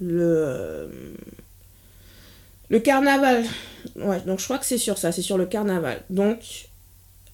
le 0.00 0.88
le 2.70 2.80
carnaval. 2.80 3.44
Ouais, 3.96 4.20
donc 4.20 4.38
je 4.38 4.44
crois 4.44 4.58
que 4.58 4.64
c'est 4.64 4.78
sur 4.78 4.96
ça, 4.96 5.12
c'est 5.12 5.20
sur 5.20 5.36
le 5.36 5.44
carnaval. 5.44 6.00
Donc 6.08 6.68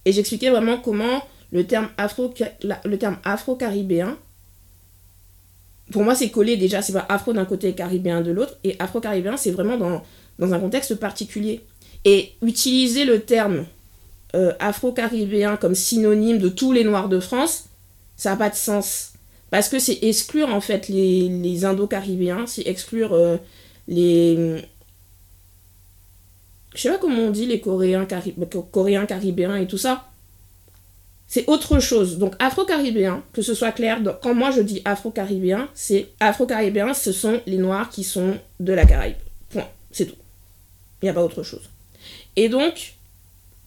et 0.05 0.13
j'expliquais 0.13 0.51
vraiment 0.51 0.79
comment 0.79 1.23
le 1.53 1.65
terme 1.65 1.91
afro-caribéen 1.97 4.17
pour 5.91 6.05
moi, 6.05 6.15
c'est 6.15 6.31
collé 6.31 6.57
déjà, 6.57 6.83
c'est 6.83 6.93
pas 6.93 7.07
afro 7.09 7.33
d'un 7.33 7.45
côté 7.45 7.69
et 7.69 7.75
caribéen 7.75 8.21
de 8.21 8.31
l'autre. 8.31 8.57
Et 8.65 8.77
afro-caribéen, 8.79 9.37
c'est 9.37 9.51
vraiment 9.51 9.77
dans, 9.77 10.03
dans, 10.39 10.53
un 10.53 10.61
contexte 10.61 10.95
particulier. 10.95 11.63
Et 12.05 12.33
utiliser 12.43 13.05
le 13.05 13.21
terme 13.21 13.67
euh, 14.35 14.53
afro-caribéen 14.61 15.57
comme 15.57 15.75
synonyme 15.75 16.39
de 16.39 16.49
tous 16.49 16.73
les 16.73 16.85
noirs 16.85 17.09
de 17.09 17.19
France, 17.19 17.65
ça 18.17 18.31
n'a 18.31 18.37
pas 18.37 18.51
de 18.51 18.55
sens. 18.55 19.15
Parce 19.51 19.69
que 19.69 19.79
c'est 19.79 19.99
exclure 20.03 20.49
en 20.49 20.61
fait 20.61 20.89
les, 20.89 21.29
les 21.29 21.65
indo-caribéens, 21.65 22.47
c'est 22.47 22.67
exclure 22.67 23.13
euh, 23.13 23.37
les. 23.89 24.63
Je 26.75 26.81
sais 26.81 26.91
pas 26.91 26.99
comment 26.99 27.23
on 27.23 27.31
dit 27.31 27.47
les 27.47 27.61
coréens, 27.61 28.07
coréens 28.71 29.07
caribéens 29.07 29.57
et 29.57 29.67
tout 29.67 29.79
ça 29.79 30.11
c'est 31.31 31.49
autre 31.49 31.79
chose. 31.79 32.19
Donc 32.19 32.35
afro-caribéen, 32.41 33.23
que 33.33 33.41
ce 33.41 33.55
soit 33.55 33.71
clair, 33.71 34.01
quand 34.21 34.35
moi 34.35 34.51
je 34.51 34.63
dis 34.63 34.83
afro-caribéen, 34.85 35.69
c'est 35.75 36.09
afro-caribéen, 36.19 36.93
ce 36.93 37.13
sont 37.13 37.41
les 37.47 37.57
noirs 37.57 37.89
qui 37.89 38.03
sont 38.03 38.37
de 38.59 38.73
la 38.73 38.85
Caraïbe. 38.85 39.17
Point. 39.49 39.69
C'est 39.93 40.07
tout. 40.07 40.17
Il 41.01 41.05
n'y 41.05 41.11
a 41.11 41.13
pas 41.13 41.23
autre 41.23 41.45
chose. 41.45 41.71
Et 42.35 42.49
donc, 42.49 42.95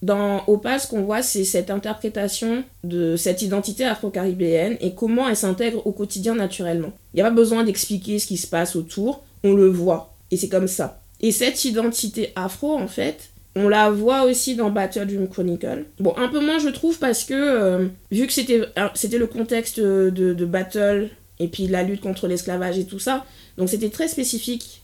dans 0.03 0.43
Opal, 0.47 0.81
ce 0.81 0.87
qu'on 0.87 1.01
voit, 1.01 1.21
c'est 1.23 1.45
cette 1.45 1.71
interprétation 1.71 2.65
de 2.83 3.15
cette 3.15 3.41
identité 3.41 3.85
afro-caribéenne 3.85 4.75
et 4.81 4.93
comment 4.93 5.29
elle 5.29 5.37
s'intègre 5.37 5.87
au 5.87 5.93
quotidien 5.93 6.35
naturellement. 6.35 6.91
Il 7.13 7.17
n'y 7.17 7.21
a 7.21 7.25
pas 7.25 7.31
besoin 7.31 7.63
d'expliquer 7.63 8.19
ce 8.19 8.27
qui 8.27 8.35
se 8.35 8.45
passe 8.45 8.75
autour, 8.75 9.23
on 9.45 9.53
le 9.53 9.69
voit. 9.69 10.13
Et 10.29 10.35
c'est 10.35 10.49
comme 10.49 10.67
ça. 10.67 10.99
Et 11.21 11.31
cette 11.31 11.63
identité 11.63 12.33
afro, 12.35 12.75
en 12.75 12.89
fait, 12.89 13.29
on 13.55 13.69
la 13.69 13.91
voit 13.91 14.23
aussi 14.23 14.55
dans 14.55 14.71
Battle 14.71 15.07
Dream 15.07 15.29
Chronicle. 15.29 15.85
Bon, 16.01 16.13
un 16.17 16.27
peu 16.27 16.41
moins 16.45 16.59
je 16.59 16.67
trouve 16.67 16.99
parce 16.99 17.23
que 17.23 17.33
euh, 17.33 17.87
vu 18.11 18.27
que 18.27 18.33
c'était, 18.33 18.61
euh, 18.77 18.89
le 19.19 19.25
contexte 19.27 19.79
de, 19.79 20.09
de, 20.09 20.45
Battle 20.45 21.11
et 21.39 21.47
puis 21.47 21.67
la 21.67 21.83
lutte 21.83 22.01
contre 22.01 22.27
l'esclavage 22.27 22.77
et 22.77 22.85
tout 22.85 22.99
ça, 22.99 23.25
donc 23.57 23.69
c'était 23.69 23.89
très 23.89 24.09
spécifique 24.09 24.81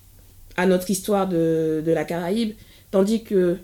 à 0.56 0.66
notre 0.66 0.90
histoire 0.90 1.28
de, 1.28 1.84
de 1.86 1.92
la 1.92 2.06
Caraïbe, 2.06 2.54
tandis 2.92 3.24
que 3.24 3.58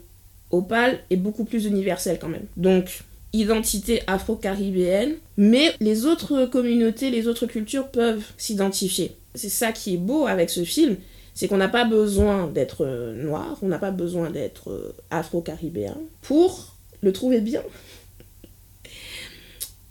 Opal 0.51 0.99
est 1.09 1.15
beaucoup 1.15 1.45
plus 1.45 1.65
universel 1.65 2.17
quand 2.19 2.29
même. 2.29 2.45
Donc 2.57 3.03
identité 3.33 4.01
afro-caribéenne, 4.07 5.15
mais 5.37 5.73
les 5.81 6.05
autres 6.05 6.45
communautés, 6.45 7.09
les 7.09 7.27
autres 7.27 7.45
cultures 7.45 7.89
peuvent 7.89 8.23
s'identifier. 8.37 9.15
C'est 9.35 9.49
ça 9.49 9.71
qui 9.71 9.95
est 9.95 9.97
beau 9.97 10.25
avec 10.25 10.49
ce 10.49 10.63
film, 10.63 10.95
c'est 11.33 11.49
qu'on 11.49 11.57
n'a 11.57 11.67
pas 11.67 11.83
besoin 11.83 12.47
d'être 12.47 12.85
euh, 12.85 13.13
noir, 13.13 13.57
on 13.61 13.67
n'a 13.67 13.77
pas 13.77 13.91
besoin 13.91 14.29
d'être 14.31 14.71
euh, 14.71 14.95
afro-caribéen 15.11 15.97
pour 16.21 16.75
le 17.01 17.11
trouver 17.11 17.41
bien. 17.41 17.61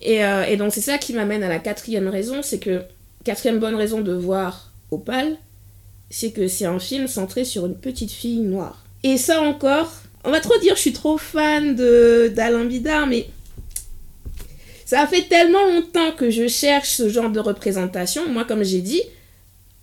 Euh, 0.06 0.44
et, 0.44 0.58
donc 0.58 0.75
c'est 0.75 0.82
ça 0.82 0.99
qui 0.99 1.14
m'amène 1.14 1.42
à 1.42 1.49
la 1.49 1.58
quatrième 1.58 2.08
raison, 2.08 2.42
c'est 2.42 2.58
que 2.58 2.82
quatrième 3.25 3.58
bonne 3.58 3.75
raison 3.75 4.02
de 4.02 4.12
voir 4.12 4.70
Opal, 4.90 5.38
c'est 6.11 6.30
que 6.30 6.46
c'est 6.46 6.66
un 6.66 6.78
film 6.78 7.06
centré 7.06 7.46
sur 7.46 7.64
une 7.64 7.75
petite 7.75 8.11
fille 8.11 8.40
noire. 8.40 8.84
Et 9.02 9.16
ça 9.16 9.40
encore, 9.40 9.90
on 10.25 10.31
va 10.31 10.40
trop 10.40 10.59
dire 10.59 10.75
je 10.76 10.81
suis 10.81 10.93
trop 10.93 11.19
fan 11.19 11.75
d'Alain 11.75 12.64
Bidard, 12.64 13.07
mais 13.07 13.28
ça 14.85 15.07
fait 15.07 15.23
tellement 15.23 15.64
longtemps 15.66 16.12
que 16.12 16.31
je 16.31 16.47
cherche 16.47 16.90
ce 16.90 17.09
genre 17.09 17.31
de 17.31 17.40
représentation. 17.40 18.28
Moi, 18.28 18.45
comme 18.45 18.62
j'ai 18.62 18.81
dit, 18.81 19.02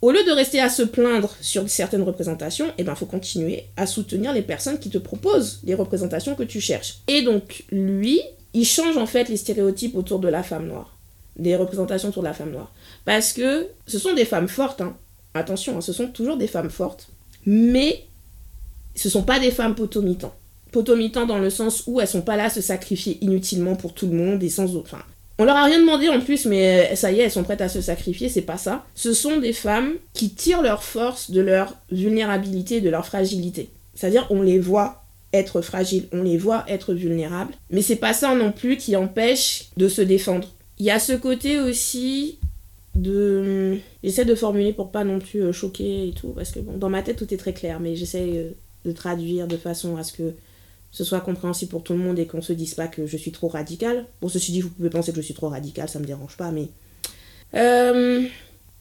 au 0.01 0.11
lieu 0.11 0.23
de 0.23 0.31
rester 0.31 0.59
à 0.59 0.69
se 0.69 0.83
plaindre 0.83 1.35
sur 1.41 1.69
certaines 1.69 2.03
représentations, 2.03 2.67
il 2.69 2.73
eh 2.79 2.83
ben, 2.83 2.95
faut 2.95 3.05
continuer 3.05 3.65
à 3.77 3.85
soutenir 3.85 4.33
les 4.33 4.41
personnes 4.41 4.79
qui 4.79 4.89
te 4.89 4.97
proposent 4.97 5.59
les 5.63 5.75
représentations 5.75 6.35
que 6.35 6.43
tu 6.43 6.59
cherches. 6.59 6.99
Et 7.07 7.21
donc, 7.21 7.65
lui, 7.71 8.21
il 8.53 8.65
change 8.65 8.97
en 8.97 9.05
fait 9.05 9.29
les 9.29 9.37
stéréotypes 9.37 9.95
autour 9.95 10.19
de 10.19 10.27
la 10.27 10.43
femme 10.43 10.67
noire, 10.67 10.97
des 11.35 11.55
représentations 11.55 12.09
autour 12.09 12.23
de 12.23 12.27
la 12.27 12.33
femme 12.33 12.51
noire. 12.51 12.71
Parce 13.05 13.33
que 13.33 13.67
ce 13.87 13.99
sont 13.99 14.13
des 14.13 14.25
femmes 14.25 14.47
fortes, 14.47 14.81
hein. 14.81 14.95
attention, 15.33 15.77
hein, 15.77 15.81
ce 15.81 15.93
sont 15.93 16.07
toujours 16.07 16.37
des 16.37 16.47
femmes 16.47 16.69
fortes, 16.69 17.07
mais 17.45 18.05
ce 18.95 19.09
sont 19.09 19.23
pas 19.23 19.39
des 19.39 19.51
femmes 19.51 19.75
potomitans. 19.75 20.33
Potomitans 20.71 21.25
dans 21.25 21.39
le 21.39 21.49
sens 21.49 21.83
où 21.87 21.99
elles 21.99 22.07
sont 22.07 22.21
pas 22.21 22.35
là 22.35 22.45
à 22.45 22.49
se 22.49 22.61
sacrifier 22.61 23.17
inutilement 23.21 23.75
pour 23.75 23.93
tout 23.93 24.07
le 24.07 24.15
monde 24.15 24.41
et 24.43 24.49
sans 24.49 24.75
autre. 24.75 24.95
On 25.37 25.43
leur 25.43 25.55
a 25.55 25.65
rien 25.65 25.79
demandé 25.79 26.07
en 26.07 26.21
plus, 26.21 26.45
mais 26.45 26.95
ça 26.95 27.11
y 27.11 27.19
est, 27.19 27.23
elles 27.23 27.31
sont 27.31 27.43
prêtes 27.43 27.61
à 27.61 27.69
se 27.69 27.81
sacrifier, 27.81 28.29
c'est 28.29 28.41
pas 28.41 28.57
ça. 28.57 28.85
Ce 28.93 29.13
sont 29.13 29.39
des 29.39 29.53
femmes 29.53 29.93
qui 30.13 30.29
tirent 30.29 30.61
leur 30.61 30.83
force 30.83 31.31
de 31.31 31.41
leur 31.41 31.75
vulnérabilité, 31.91 32.79
de 32.79 32.89
leur 32.89 33.05
fragilité. 33.05 33.69
C'est-à-dire, 33.95 34.27
on 34.29 34.41
les 34.41 34.59
voit 34.59 35.03
être 35.33 35.61
fragiles, 35.61 36.07
on 36.11 36.23
les 36.23 36.37
voit 36.37 36.63
être 36.67 36.93
vulnérables, 36.93 37.53
mais 37.69 37.81
c'est 37.81 37.95
pas 37.95 38.13
ça 38.13 38.35
non 38.35 38.51
plus 38.51 38.77
qui 38.77 38.95
empêche 38.95 39.69
de 39.77 39.87
se 39.87 40.01
défendre. 40.01 40.47
Il 40.77 40.85
y 40.85 40.91
a 40.91 40.99
ce 40.99 41.13
côté 41.13 41.59
aussi 41.59 42.37
de. 42.95 43.77
J'essaie 44.03 44.25
de 44.25 44.35
formuler 44.35 44.73
pour 44.73 44.91
pas 44.91 45.03
non 45.03 45.19
plus 45.19 45.41
euh, 45.41 45.51
choquer 45.53 46.09
et 46.09 46.11
tout, 46.11 46.29
parce 46.29 46.51
que 46.51 46.59
dans 46.59 46.89
ma 46.89 47.01
tête 47.01 47.17
tout 47.17 47.33
est 47.33 47.37
très 47.37 47.53
clair, 47.53 47.79
mais 47.79 47.95
j'essaie 47.95 48.29
euh, 48.35 48.51
de 48.85 48.91
traduire 48.91 49.47
de 49.47 49.57
façon 49.57 49.97
à 49.97 50.03
ce 50.03 50.13
que 50.13 50.33
ce 50.91 51.03
soit 51.03 51.21
compréhensible 51.21 51.71
pour 51.71 51.83
tout 51.83 51.93
le 51.93 51.99
monde 51.99 52.19
et 52.19 52.27
qu'on 52.27 52.41
se 52.41 52.53
dise 52.53 52.73
pas 52.73 52.87
que 52.87 53.05
je 53.05 53.17
suis 53.17 53.31
trop 53.31 53.47
radicale. 53.47 54.05
Bon, 54.21 54.27
ceci 54.27 54.51
dit, 54.51 54.61
vous 54.61 54.69
pouvez 54.69 54.89
penser 54.89 55.11
que 55.11 55.17
je 55.17 55.25
suis 55.25 55.33
trop 55.33 55.49
radicale, 55.49 55.87
ça 55.89 55.99
me 55.99 56.05
dérange 56.05 56.37
pas, 56.37 56.51
mais. 56.51 56.67
Euh, 57.53 58.23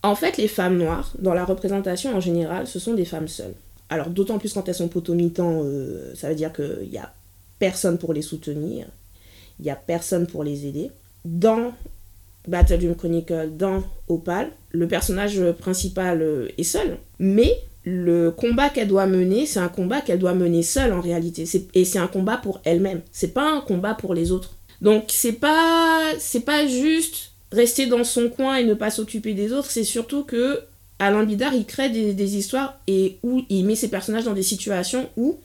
en 0.02 0.14
fait, 0.14 0.36
les 0.36 0.48
femmes 0.48 0.78
noires, 0.78 1.12
dans 1.18 1.34
la 1.34 1.44
représentation 1.44 2.14
en 2.14 2.20
général, 2.20 2.66
ce 2.66 2.78
sont 2.78 2.94
des 2.94 3.04
femmes 3.04 3.28
seules. 3.28 3.54
Alors, 3.90 4.08
d'autant 4.08 4.38
plus 4.38 4.52
quand 4.52 4.68
elles 4.68 4.74
sont 4.74 4.88
potomitans, 4.88 5.62
euh, 5.64 6.14
ça 6.14 6.28
veut 6.28 6.34
dire 6.34 6.52
qu'il 6.52 6.88
n'y 6.90 6.98
a 6.98 7.12
personne 7.58 7.98
pour 7.98 8.12
les 8.12 8.22
soutenir, 8.22 8.86
il 9.58 9.64
n'y 9.64 9.70
a 9.70 9.76
personne 9.76 10.26
pour 10.26 10.42
les 10.42 10.66
aider. 10.66 10.90
Dans 11.24 11.72
Battle 12.48 12.94
Chronicle, 12.96 13.50
dans 13.56 13.82
Opal, 14.08 14.50
le 14.70 14.88
personnage 14.88 15.42
principal 15.58 16.22
euh, 16.22 16.48
est 16.56 16.64
seul, 16.64 16.96
mais 17.18 17.54
le 17.90 18.30
combat 18.30 18.68
qu'elle 18.68 18.88
doit 18.88 19.06
mener, 19.06 19.46
c'est 19.46 19.58
un 19.58 19.68
combat 19.68 20.00
qu'elle 20.00 20.18
doit 20.18 20.34
mener 20.34 20.62
seule 20.62 20.92
en 20.92 21.00
réalité. 21.00 21.44
Et 21.74 21.84
c'est 21.84 21.98
un 21.98 22.06
combat 22.06 22.36
pour 22.36 22.60
elle-même. 22.64 23.00
C'est 23.10 23.34
pas 23.34 23.50
un 23.50 23.60
combat 23.60 23.94
pour 23.94 24.14
les 24.14 24.30
autres. 24.30 24.54
Donc 24.80 25.04
c'est 25.08 25.32
pas 25.32 26.00
c'est 26.18 26.44
pas 26.44 26.66
juste 26.66 27.32
rester 27.52 27.86
dans 27.86 28.04
son 28.04 28.28
coin 28.28 28.56
et 28.56 28.64
ne 28.64 28.74
pas 28.74 28.90
s'occuper 28.90 29.34
des 29.34 29.52
autres. 29.52 29.70
C'est 29.70 29.84
surtout 29.84 30.22
que 30.22 30.60
Alain 30.98 31.24
Bidard 31.24 31.54
il 31.54 31.66
crée 31.66 31.90
des, 31.90 32.36
histoires 32.36 32.78
et 32.86 33.18
où 33.22 33.42
il 33.48 33.64
met 33.64 33.74
ses 33.74 33.88
personnages 33.88 34.24
dans 34.24 34.34
des 34.34 34.42
situations 34.42 35.08
où 35.16 35.38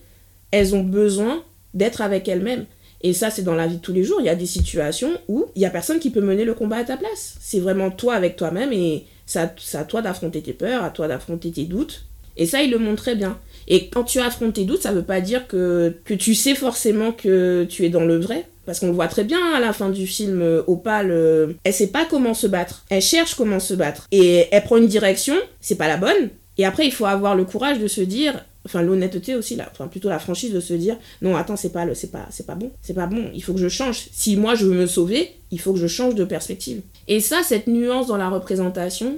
elles 0.52 0.76
ont 0.76 0.84
besoin 0.84 1.44
d'être 1.74 2.02
avec 2.02 2.28
elles-mêmes. 2.28 2.66
Et 3.02 3.14
ça, 3.14 3.30
c'est 3.30 3.44
dans 3.44 3.56
la 3.56 3.68
vie 3.68 3.78
de 3.78 3.82
tous 3.82 3.94
les 3.94 4.04
jours. 4.04 4.20
Il 4.20 4.26
y 4.26 4.30
a 4.30 4.36
des 4.36 4.46
situations 4.46 5.12
où 5.28 5.46
il 5.56 5.62
y 5.62 5.66
a 5.66 5.70
personne 5.70 6.00
qui 6.00 6.10
peut 6.12 6.22
mener 6.22 6.46
le 6.46 6.54
combat 6.54 6.78
à 6.78 6.84
ta 6.84 6.98
place. 6.98 7.36
C'est 7.40 7.60
vraiment 7.60 7.92
toi 7.92 8.16
avec 8.16 8.36
toi-même 8.36 8.72
et 8.72 9.06
c'est 9.26 9.40
à, 9.74 9.84
toi 9.84 10.02
d'affronter 10.02 10.42
tes 10.42 10.54
peurs, 10.54 10.84
à 10.84 10.90
toi 10.92 11.08
d'affronter 11.08 11.52
tes 11.52 11.66
doutes 11.66 12.06
et 12.38 12.46
ça, 12.46 12.62
il 12.62 12.72
le 12.72 12.78
montre 12.78 13.04
très 13.04 13.16
bien. 13.16 13.38
Et 13.68 13.88
quand 13.88 14.04
tu 14.04 14.20
affrontes 14.20 14.54
tes 14.54 14.66
doutes, 14.66 14.84
ça 14.84 14.92
veut 14.92 15.04
pas 15.04 15.22
dire 15.22 15.48
que, 15.48 15.96
tu 16.06 16.36
sais 16.36 16.56
forcément 16.56 17.12
que 17.12 17.66
tu 17.70 17.86
es 17.86 17.90
dans 17.90 18.06
le 18.06 18.18
vrai. 18.18 18.46
Parce 18.66 18.80
qu'on 18.80 18.88
le 18.88 18.94
voit 18.94 19.08
très 19.08 19.24
bien 19.24 19.54
à 19.54 19.60
la 19.60 19.74
fin 19.74 19.90
du 19.90 20.08
film, 20.08 20.42
euh, 20.42 20.64
Opal, 20.66 21.12
euh, 21.12 21.54
elle 21.64 21.74
sait 21.74 21.88
pas 21.88 22.04
comment 22.10 22.34
se 22.34 22.48
battre. 22.48 22.84
Elle 22.90 23.02
cherche 23.02 23.36
comment 23.36 23.60
se 23.60 23.76
battre. 23.76 24.08
Et 24.12 24.48
elle 24.52 24.64
prend 24.64 24.78
une 24.78 24.88
direction, 24.88 25.36
c'est 25.62 25.76
pas 25.76 25.88
la 25.88 25.98
bonne. 25.98 26.30
Et 26.58 26.66
après, 26.66 26.86
il 26.88 26.92
faut 26.92 27.06
avoir 27.06 27.36
le 27.36 27.44
courage 27.44 27.78
de 27.78 27.88
se 27.88 28.02
dire, 28.02 28.44
enfin 28.66 28.82
l'honnêteté 28.82 29.36
aussi, 29.36 29.56
là, 29.56 29.70
enfin 29.72 29.88
plutôt 29.88 30.10
la 30.10 30.20
franchise 30.20 30.52
de 30.52 30.60
se 30.60 30.74
dire, 30.74 30.98
non, 31.22 31.36
attends, 31.36 31.58
c'est 31.58 31.72
pas, 31.72 31.86
pas, 31.86 32.28
pas 32.48 32.56
bon, 32.56 32.72
c'est 32.82 32.94
pas 32.94 33.06
bon, 33.06 33.26
il 33.34 33.44
faut 33.44 33.54
que 33.54 33.60
je 33.60 33.70
change. 33.70 34.08
Si 34.12 34.36
moi 34.38 34.56
je 34.56 34.66
veux 34.66 34.74
me 34.74 34.88
sauver, 34.88 35.34
il 35.52 35.60
faut 35.60 35.74
que 35.74 35.80
je 35.80 35.88
change 35.88 36.16
de 36.16 36.24
perspective. 36.24 36.82
Et 37.08 37.20
ça, 37.20 37.44
cette 37.44 37.68
nuance 37.68 38.08
dans 38.08 38.18
la 38.18 38.30
représentation, 38.30 39.18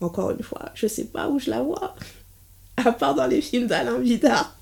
encore 0.00 0.30
une 0.30 0.42
fois, 0.42 0.70
je 0.74 0.86
sais 0.86 1.04
pas 1.04 1.28
où 1.28 1.38
je 1.38 1.50
la 1.50 1.62
vois. 1.62 1.94
À 2.76 2.92
part 2.92 3.14
dans 3.14 3.26
les 3.26 3.40
films 3.40 3.66
d'Alain 3.66 3.98
Vidard. 3.98 4.56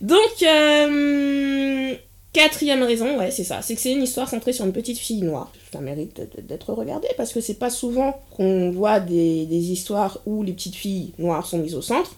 Donc, 0.00 0.42
euh, 0.42 1.94
quatrième 2.32 2.82
raison, 2.82 3.18
ouais, 3.18 3.30
c'est 3.30 3.44
ça. 3.44 3.60
C'est 3.62 3.74
que 3.74 3.80
c'est 3.80 3.92
une 3.92 4.02
histoire 4.02 4.28
centrée 4.28 4.52
sur 4.52 4.64
une 4.64 4.72
petite 4.72 4.98
fille 4.98 5.22
noire. 5.22 5.52
Ça 5.72 5.80
mérite 5.80 6.20
d'être 6.46 6.72
regardé 6.72 7.08
parce 7.16 7.32
que 7.32 7.40
c'est 7.40 7.58
pas 7.58 7.70
souvent 7.70 8.20
qu'on 8.30 8.70
voit 8.70 8.98
des, 8.98 9.46
des 9.46 9.70
histoires 9.70 10.20
où 10.26 10.42
les 10.42 10.52
petites 10.52 10.74
filles 10.74 11.12
noires 11.18 11.46
sont 11.46 11.58
mises 11.58 11.74
au 11.74 11.82
centre. 11.82 12.16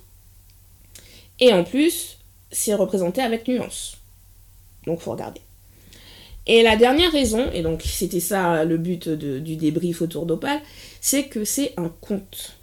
Et 1.41 1.53
en 1.53 1.65
plus, 1.65 2.19
c'est 2.51 2.75
représenté 2.75 3.21
avec 3.21 3.49
nuance. 3.49 3.97
Donc, 4.87 5.01
faut 5.01 5.11
regarder. 5.11 5.41
Et 6.47 6.63
la 6.63 6.77
dernière 6.77 7.11
raison, 7.11 7.51
et 7.53 7.63
donc 7.63 7.83
c'était 7.83 8.21
ça 8.21 8.65
le 8.65 8.77
but 8.77 9.09
du 9.09 9.57
débrief 9.57 10.03
autour 10.03 10.27
d'Opal, 10.27 10.61
c'est 11.01 11.25
que 11.25 11.45
c'est 11.45 11.73
un 11.77 11.91
conte. 12.01 12.57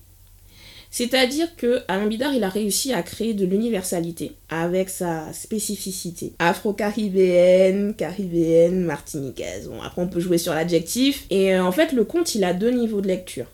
C'est-à-dire 0.94 1.56
que 1.56 1.84
Alain 1.88 2.06
Bidard, 2.06 2.34
il 2.34 2.44
a 2.44 2.50
réussi 2.50 2.92
à 2.92 3.02
créer 3.02 3.34
de 3.34 3.46
l'universalité 3.46 4.34
avec 4.50 4.90
sa 4.90 5.32
spécificité 5.32 6.34
afro-caribéenne, 6.38 7.96
caribéenne, 7.96 8.84
martiniquaise. 8.84 9.70
Bon, 9.70 9.82
après 9.82 10.02
on 10.02 10.10
peut 10.10 10.20
jouer 10.20 10.38
sur 10.38 10.54
l'adjectif. 10.54 11.26
Et 11.30 11.56
euh, 11.56 11.64
en 11.64 11.72
fait, 11.72 11.94
le 11.94 12.04
conte, 12.04 12.36
il 12.36 12.44
a 12.44 12.54
deux 12.54 12.72
niveaux 12.72 13.00
de 13.00 13.08
lecture. 13.08 13.46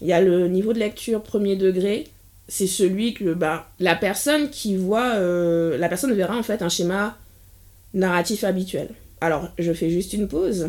Il 0.00 0.08
y 0.08 0.12
a 0.12 0.20
le 0.20 0.48
niveau 0.48 0.72
de 0.72 0.80
lecture 0.80 1.22
premier 1.22 1.54
degré, 1.54 2.08
c'est 2.48 2.66
celui 2.66 3.14
que 3.14 3.32
bah, 3.32 3.70
la 3.78 3.94
personne 3.94 4.50
qui 4.50 4.76
voit, 4.76 5.14
euh, 5.14 5.78
la 5.78 5.88
personne 5.88 6.12
verra 6.12 6.36
en 6.36 6.42
fait 6.42 6.62
un 6.62 6.68
schéma 6.68 7.16
narratif 7.94 8.42
habituel. 8.42 8.88
Alors, 9.22 9.48
je 9.56 9.72
fais 9.72 9.88
juste 9.88 10.14
une 10.14 10.26
pause 10.26 10.68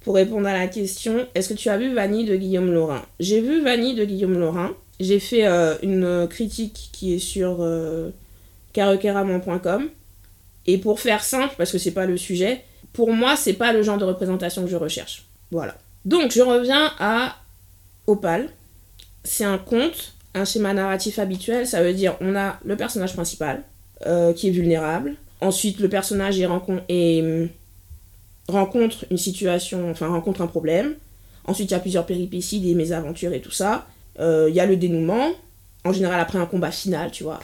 pour 0.00 0.14
répondre 0.14 0.46
à 0.46 0.54
la 0.54 0.68
question 0.68 1.26
est-ce 1.34 1.50
que 1.50 1.54
tu 1.54 1.68
as 1.68 1.76
vu 1.76 1.92
Vanille 1.92 2.24
de 2.24 2.34
Guillaume 2.34 2.72
Laurin 2.72 3.04
J'ai 3.20 3.42
vu 3.42 3.62
Vanille 3.62 3.94
de 3.94 4.06
Guillaume 4.06 4.38
Laurin. 4.38 4.74
J'ai 5.00 5.20
fait 5.20 5.46
euh, 5.46 5.74
une 5.82 6.26
critique 6.28 6.88
qui 6.92 7.12
est 7.12 7.18
sur 7.18 7.58
euh, 7.60 8.08
Et 10.66 10.78
pour 10.78 10.98
faire 10.98 11.22
simple, 11.22 11.54
parce 11.58 11.70
que 11.70 11.76
c'est 11.76 11.90
pas 11.90 12.06
le 12.06 12.16
sujet, 12.16 12.64
pour 12.94 13.12
moi, 13.12 13.36
c'est 13.36 13.52
pas 13.52 13.74
le 13.74 13.82
genre 13.82 13.98
de 13.98 14.06
représentation 14.06 14.62
que 14.62 14.70
je 14.70 14.76
recherche. 14.76 15.26
Voilà. 15.50 15.76
Donc, 16.06 16.32
je 16.32 16.40
reviens 16.40 16.90
à 16.98 17.36
Opal. 18.06 18.48
C'est 19.24 19.44
un 19.44 19.58
conte, 19.58 20.14
un 20.32 20.46
schéma 20.46 20.72
narratif 20.72 21.18
habituel. 21.18 21.66
Ça 21.66 21.82
veut 21.82 21.92
dire 21.92 22.16
on 22.22 22.34
a 22.34 22.58
le 22.64 22.76
personnage 22.76 23.12
principal 23.12 23.62
euh, 24.06 24.32
qui 24.32 24.48
est 24.48 24.52
vulnérable. 24.52 25.16
Ensuite, 25.40 25.80
le 25.80 25.88
personnage 25.88 26.40
rencontre, 26.42 26.82
et, 26.88 27.48
rencontre 28.48 29.04
une 29.10 29.18
situation, 29.18 29.90
enfin 29.90 30.08
rencontre 30.08 30.40
un 30.40 30.46
problème. 30.46 30.94
Ensuite, 31.44 31.70
il 31.70 31.74
y 31.74 31.76
a 31.76 31.80
plusieurs 31.80 32.06
péripéties, 32.06 32.60
des 32.60 32.74
mésaventures 32.74 33.32
et 33.32 33.40
tout 33.40 33.50
ça. 33.50 33.86
Euh, 34.18 34.46
il 34.48 34.54
y 34.54 34.60
a 34.60 34.66
le 34.66 34.76
dénouement, 34.76 35.30
en 35.84 35.92
général 35.92 36.20
après 36.20 36.38
un 36.38 36.46
combat 36.46 36.70
final, 36.70 37.10
tu 37.10 37.22
vois. 37.22 37.40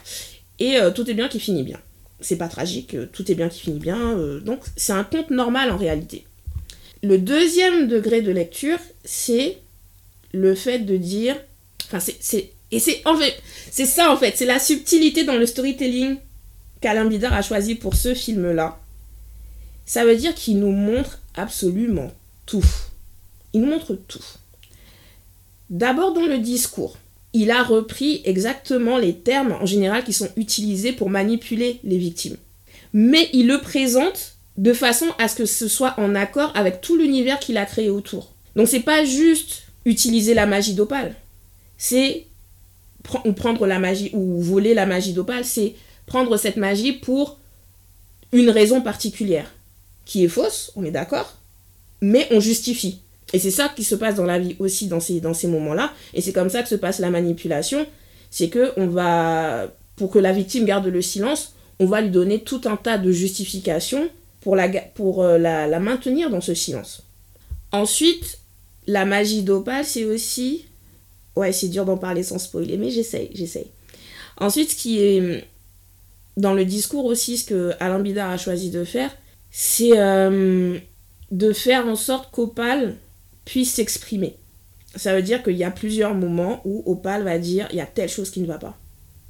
Et 0.59 0.77
euh, 0.77 0.91
tout 0.91 1.09
est 1.11 1.15
bien 1.15 1.29
qui 1.29 1.41
finit 1.41 1.63
bien. 1.63 1.79
C'est 2.21 2.37
pas 2.37 2.49
tragique, 2.49 2.95
euh, 2.95 3.07
tout 3.13 3.31
est 3.31 3.35
bien 3.35 3.49
qui 3.49 3.61
finit 3.61 3.81
bien. 3.81 4.17
donc 4.41 4.61
c'est 4.77 4.93
un 4.93 5.05
conte 5.05 5.31
normal 5.31 5.71
en 5.71 5.77
réalité. 5.77 6.25
Le 7.03 7.19
deuxième 7.19 7.89
degré 7.89 8.23
de 8.23 8.31
lecture, 8.31 8.79
c'est 9.05 9.59
le 10.33 10.55
fait 10.55 10.81
de 10.81 10.97
dire. 10.97 11.37
Enfin, 11.87 11.99
c'est. 12.01 12.51
Et 12.71 12.79
c'est 12.79 13.03
en 13.05 13.15
c'est 13.71 13.85
ça 13.85 14.11
en 14.11 14.17
fait, 14.17 14.33
c'est 14.35 14.47
la 14.47 14.59
subtilité 14.59 15.25
dans 15.25 15.37
le 15.37 15.45
storytelling 15.45 16.17
qu'Alain 16.83 17.09
a 17.11 17.43
choisi 17.43 17.75
pour 17.75 17.95
ce 17.95 18.13
film-là. 18.13 18.79
Ça 19.87 20.05
veut 20.05 20.17
dire 20.17 20.35
qu'il 20.35 20.59
nous 20.59 20.73
montre 20.73 21.21
absolument 21.35 22.13
tout. 22.45 22.65
Il 23.55 23.63
nous 23.63 23.71
montre 23.71 23.95
tout. 23.95 24.25
D'abord 25.71 26.13
dans 26.13 26.27
le 26.27 26.39
discours, 26.39 26.99
il 27.33 27.51
a 27.51 27.63
repris 27.63 28.21
exactement 28.25 28.99
les 28.99 29.15
termes 29.15 29.53
en 29.53 29.67
général 29.67 30.05
qui 30.05 30.13
sont 30.13 30.29
utilisés 30.37 30.93
pour 30.93 31.09
manipuler 31.09 31.81
les 31.85 31.99
victimes. 31.99 32.37
Mais 32.93 33.31
il 33.33 33.47
le 33.47 33.59
présente 33.59 34.37
de 34.59 34.75
façon 34.75 35.07
à 35.19 35.29
ce 35.29 35.37
que 35.37 35.47
ce 35.47 35.69
soit 35.69 35.95
en 35.99 36.15
accord 36.15 36.53
avec 36.55 36.83
tout 36.83 36.97
l'univers 36.97 37.39
qu'il 37.39 37.57
a 37.57 37.65
créé 37.65 37.89
autour. 37.89 38.33
Donc 38.55 38.69
c'est 38.69 38.81
pas 38.81 39.05
juste 39.05 39.63
utiliser 39.87 40.35
la 40.35 40.47
magie 40.47 40.75
d'Opale. 40.75 41.15
C'est 41.79 42.27
prendre 43.03 43.67
la 43.67 43.79
magie 43.79 44.11
ou 44.13 44.41
voler 44.43 44.75
la 44.75 44.87
magie 44.87 45.13
d'Opale, 45.13 45.45
c'est 45.45 45.75
prendre 46.07 46.37
cette 46.37 46.57
magie 46.57 46.93
pour 46.93 47.39
une 48.33 48.51
raison 48.51 48.81
particulière 48.81 49.51
qui 50.05 50.25
est 50.25 50.29
fausse, 50.29 50.73
on 50.77 50.85
est 50.85 50.91
d'accord, 50.91 51.39
mais 52.01 52.27
on 52.31 52.41
justifie. 52.41 53.01
Et 53.33 53.39
c'est 53.39 53.51
ça 53.51 53.71
qui 53.75 53.85
se 53.85 53.95
passe 53.95 54.17
dans 54.17 54.25
la 54.25 54.39
vie 54.39 54.57
aussi 54.59 54.87
dans 54.89 55.01
ces, 55.01 55.21
dans 55.21 55.35
ces 55.35 55.49
moments-là. 55.49 55.93
Et 56.15 56.21
c'est 56.21 56.33
comme 56.33 56.51
ça 56.51 56.63
que 56.63 56.69
se 56.69 56.75
passe 56.75 56.99
la 56.99 57.11
manipulation. 57.11 57.87
C'est 58.31 58.49
que 58.49 58.73
on 58.77 58.89
va, 58.89 59.69
pour 59.97 60.11
que 60.11 60.19
la 60.19 60.33
victime 60.33 60.65
garde 60.65 60.87
le 60.87 61.03
silence, 61.03 61.55
on 61.79 61.87
va 61.87 62.01
lui 62.01 62.11
donner 62.11 62.41
tout 62.41 62.61
un 62.65 62.77
tas 62.77 62.99
de 62.99 63.11
justifications 63.11 64.09
pour 64.41 64.57
la, 64.57 64.69
pour 64.69 65.23
euh, 65.23 65.39
la, 65.39 65.81
maintenir 65.81 66.31
dans 66.31 66.41
ce 66.41 66.55
silence. 66.55 67.03
Ensuite, 67.71 68.39
la 68.87 69.05
magie 69.05 69.43
d'Opal, 69.43 69.85
c'est 69.85 70.05
aussi... 70.05 70.67
Ouais, 71.35 71.53
c'est 71.53 71.69
dur 71.69 71.87
d'en 71.87 71.97
parler 71.97 72.23
sans 72.23 72.39
spoiler, 72.39 72.77
mais 72.77 72.91
j'essaye, 72.91 73.31
j'essaye. 73.33 73.69
Ensuite, 74.37 74.71
ce 74.73 74.77
qui 74.77 75.01
est 75.01 75.45
dans 76.37 76.55
le 76.55 76.65
discours 76.65 77.05
aussi, 77.05 77.39
ce 77.39 77.45
que 77.45 77.73
Alain 77.81 78.01
Bidard 78.01 78.31
a 78.31 78.37
choisi 78.37 78.71
de 78.71 78.85
faire, 78.85 79.11
c'est 79.51 79.99
euh, 79.99 80.79
de 81.31 81.53
faire 81.53 81.87
en 81.87 81.97
sorte 81.97 82.31
qu'Opal 82.33 82.97
puisse 83.45 83.75
s'exprimer. 83.75 84.37
Ça 84.95 85.15
veut 85.15 85.23
dire 85.23 85.43
qu'il 85.43 85.57
y 85.57 85.65
a 85.65 85.71
plusieurs 85.71 86.15
moments 86.15 86.61
où 86.65 86.83
Opal 86.87 87.23
va 87.23 87.39
dire 87.39 87.67
il 87.71 87.77
y 87.77 87.81
a 87.81 87.87
telle 87.87 88.09
chose 88.09 88.31
qui 88.31 88.41
ne 88.41 88.47
va 88.47 88.59
pas. 88.59 88.79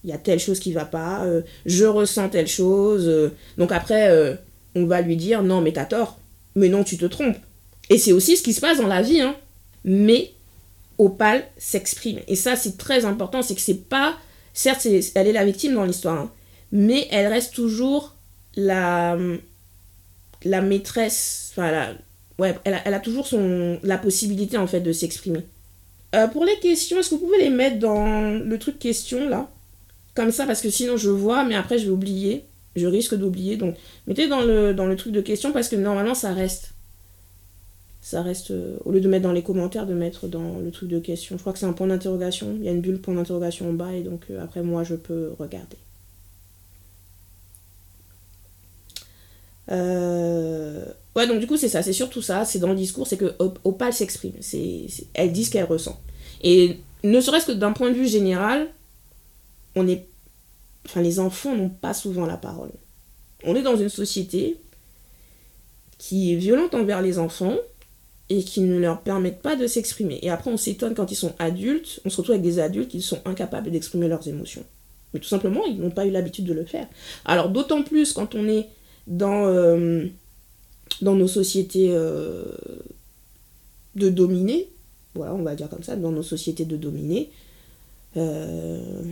Il 0.05 0.11
y 0.11 0.13
a 0.13 0.19
telle 0.19 0.41
chose 0.41 0.59
qui 0.59 0.71
ne 0.71 0.75
va 0.75 0.85
pas, 0.85 1.25
euh, 1.25 1.43
je 1.67 1.85
ressens 1.85 2.29
telle 2.29 2.49
chose. 2.49 3.07
Euh. 3.07 3.33
donc 3.57 3.71
après, 3.71 4.39
on 4.75 4.87
va 4.87 5.01
lui 5.01 5.17
dire 5.17 5.43
non, 5.43 5.61
mais 5.61 5.73
t'as 5.73 5.85
tort. 5.85 6.19
Mais 6.55 6.69
non, 6.69 6.85
tu 6.85 6.99
te 6.99 7.07
trompes. 7.07 7.39
Et 7.89 7.99
c'est 7.99 8.13
aussi 8.13 8.37
ce 8.37 8.43
qui 8.43 8.53
se 8.53 8.61
passe 8.61 8.79
dans 8.79 8.87
la 8.87 9.03
vie. 9.03 9.21
Hein. 9.21 9.37
Mais 9.85 10.33
Opal 10.99 11.45
s'exprime. 11.59 12.21
Et 12.29 12.37
ça, 12.37 12.57
c'est 12.57 12.77
très 12.77 13.05
important. 13.05 13.43
C'est 13.43 13.55
que 13.55 13.61
c'est 13.61 13.89
pas. 13.89 14.17
Certes, 14.55 14.87
elle 14.87 15.27
est 15.27 15.33
la 15.33 15.45
victime 15.45 15.75
dans 15.75 15.85
l'histoire. 15.85 16.19
Hein, 16.19 16.31
mais 16.73 17.07
elle 17.11 17.27
reste 17.27 17.55
toujours 17.55 18.15
la, 18.57 19.17
la 20.45 20.63
maîtresse. 20.63 21.51
Enfin, 21.53 21.71
la, 21.71 21.93
ouais, 22.39 22.57
elle 22.65 22.95
a, 22.95 23.01
toujours 23.01 23.27
son, 23.27 23.79
la 23.83 23.99
possibilité 23.99 24.57
en 24.57 24.67
fait 24.67 24.81
de 24.81 24.93
s'exprimer. 24.93 25.41
Euh, 26.15 26.27
pour 26.27 26.45
les 26.45 26.59
questions, 26.59 26.99
est-ce 26.99 27.11
que 27.11 27.15
vous 27.15 27.27
pouvez 27.27 27.39
les 27.39 27.51
mettre 27.51 27.79
dans 27.79 28.33
le 28.33 28.59
truc 28.59 28.79
question 28.79 29.29
là? 29.29 29.49
Comme 30.15 30.31
ça, 30.31 30.45
parce 30.47 30.61
que 30.61 30.69
sinon 30.69 30.97
je 30.97 31.09
vois, 31.09 31.45
mais 31.45 31.55
après 31.55 31.79
je 31.79 31.85
vais 31.85 31.91
oublier. 31.91 32.45
Je 32.75 32.87
risque 32.87 33.15
d'oublier. 33.15 33.57
Donc 33.57 33.77
mettez 34.07 34.29
dans 34.29 34.41
le, 34.41 34.73
dans 34.75 34.87
le 34.87 34.97
truc 34.97 35.13
de 35.13 35.21
questions 35.21 35.53
parce 35.53 35.69
que 35.69 35.77
normalement 35.77 36.15
ça 36.15 36.33
reste. 36.33 36.73
Ça 38.01 38.21
reste, 38.21 38.51
euh, 38.51 38.77
au 38.85 38.91
lieu 38.91 39.01
de 39.01 39.09
mettre 39.09 39.23
dans 39.23 39.33
les 39.33 39.43
commentaires, 39.43 39.87
de 39.87 39.95
mettre 39.95 40.27
dans 40.27 40.59
le 40.59 40.71
truc 40.73 40.89
de 40.89 40.99
questions. 40.99 41.37
Je 41.37 41.41
crois 41.41 41.53
que 41.53 41.59
c'est 41.61 41.67
un 41.67 41.73
point 41.73 41.87
d'interrogation. 41.87 42.57
Il 42.59 42.65
y 42.65 42.69
a 42.69 42.73
une 42.73 42.81
bulle 42.81 42.99
point 42.99 43.15
d'interrogation 43.15 43.71
en 43.71 43.73
bas 43.73 43.93
et 43.93 44.03
donc 44.03 44.23
euh, 44.31 44.43
après 44.43 44.63
moi 44.63 44.85
je 44.85 44.97
peux 44.97 45.33
regarder. 45.39 45.77
Euh, 49.73 50.85
Ouais, 51.15 51.27
donc 51.27 51.41
du 51.41 51.47
coup, 51.47 51.57
c'est 51.57 51.69
ça, 51.69 51.83
c'est 51.83 51.93
surtout 51.93 52.23
ça, 52.23 52.45
c'est 52.45 52.59
dans 52.59 52.69
le 52.69 52.75
discours, 52.75 53.07
c'est 53.07 53.19
que 53.19 53.35
Opal 53.65 53.93
s'exprime, 53.93 54.33
elle 55.15 55.33
dit 55.33 55.45
ce 55.45 55.51
qu'elle 55.51 55.65
ressent. 55.65 56.01
Et 56.43 56.79
ne 57.05 57.21
serait-ce 57.21 57.47
que 57.47 57.53
d'un 57.53 57.73
point 57.73 57.91
de 57.91 57.95
vue 57.97 58.09
général, 58.09 58.69
on 59.77 59.87
est. 59.87 60.07
Enfin, 60.87 61.03
les 61.03 61.21
enfants 61.21 61.55
n'ont 61.55 61.69
pas 61.69 61.95
souvent 61.95 62.27
la 62.27 62.37
parole. 62.37 62.71
On 63.45 63.55
est 63.55 63.63
dans 63.63 63.77
une 63.77 63.89
société 63.89 64.57
qui 65.99 66.33
est 66.33 66.37
violente 66.37 66.75
envers 66.75 67.03
les 67.03 67.19
enfants 67.19 67.57
et 68.29 68.43
qui 68.43 68.63
ne 68.63 68.79
leur 68.79 69.03
permettent 69.03 69.43
pas 69.43 69.55
de 69.55 69.67
s'exprimer. 69.67 70.19
Et 70.23 70.31
après, 70.31 70.51
on 70.51 70.57
s'étonne 70.57 70.95
quand 70.95 71.13
ils 71.13 71.17
sont 71.17 71.35
adultes, 71.39 72.01
on 72.05 72.11
se 72.11 72.17
retrouve 72.17 72.35
avec 72.35 72.43
des 72.43 72.59
adultes 72.59 72.91
qui 72.91 73.03
sont 73.03 73.21
incapables 73.27 73.71
d'exprimer 73.71 74.09
leurs 74.09 74.27
émotions. 74.27 74.65
Mais 75.13 75.21
tout 75.21 75.29
simplement, 75.29 75.65
ils 75.67 75.79
n'ont 75.79 75.91
pas 75.91 76.07
eu 76.07 76.11
l'habitude 76.11 76.47
de 76.47 76.55
le 76.55 76.65
faire. 76.65 76.89
Alors, 77.25 77.51
d'autant 77.51 77.83
plus 77.83 78.13
quand 78.13 78.35
on 78.35 78.49
est 78.49 78.69
dans. 79.07 79.47
Euh, 79.47 80.07
dans 81.01 81.15
nos 81.15 81.27
sociétés 81.27 81.89
euh, 81.91 82.45
de 83.97 84.09
dominés, 84.09 84.69
voilà, 85.15 85.35
on 85.35 85.43
va 85.43 85.57
dire 85.57 85.69
comme 85.69 85.83
ça, 85.83 85.97
dans 85.97 86.13
nos 86.13 86.23
sociétés 86.23 86.65
de 86.65 86.77
dominés, 86.77 87.31
euh, 88.17 89.03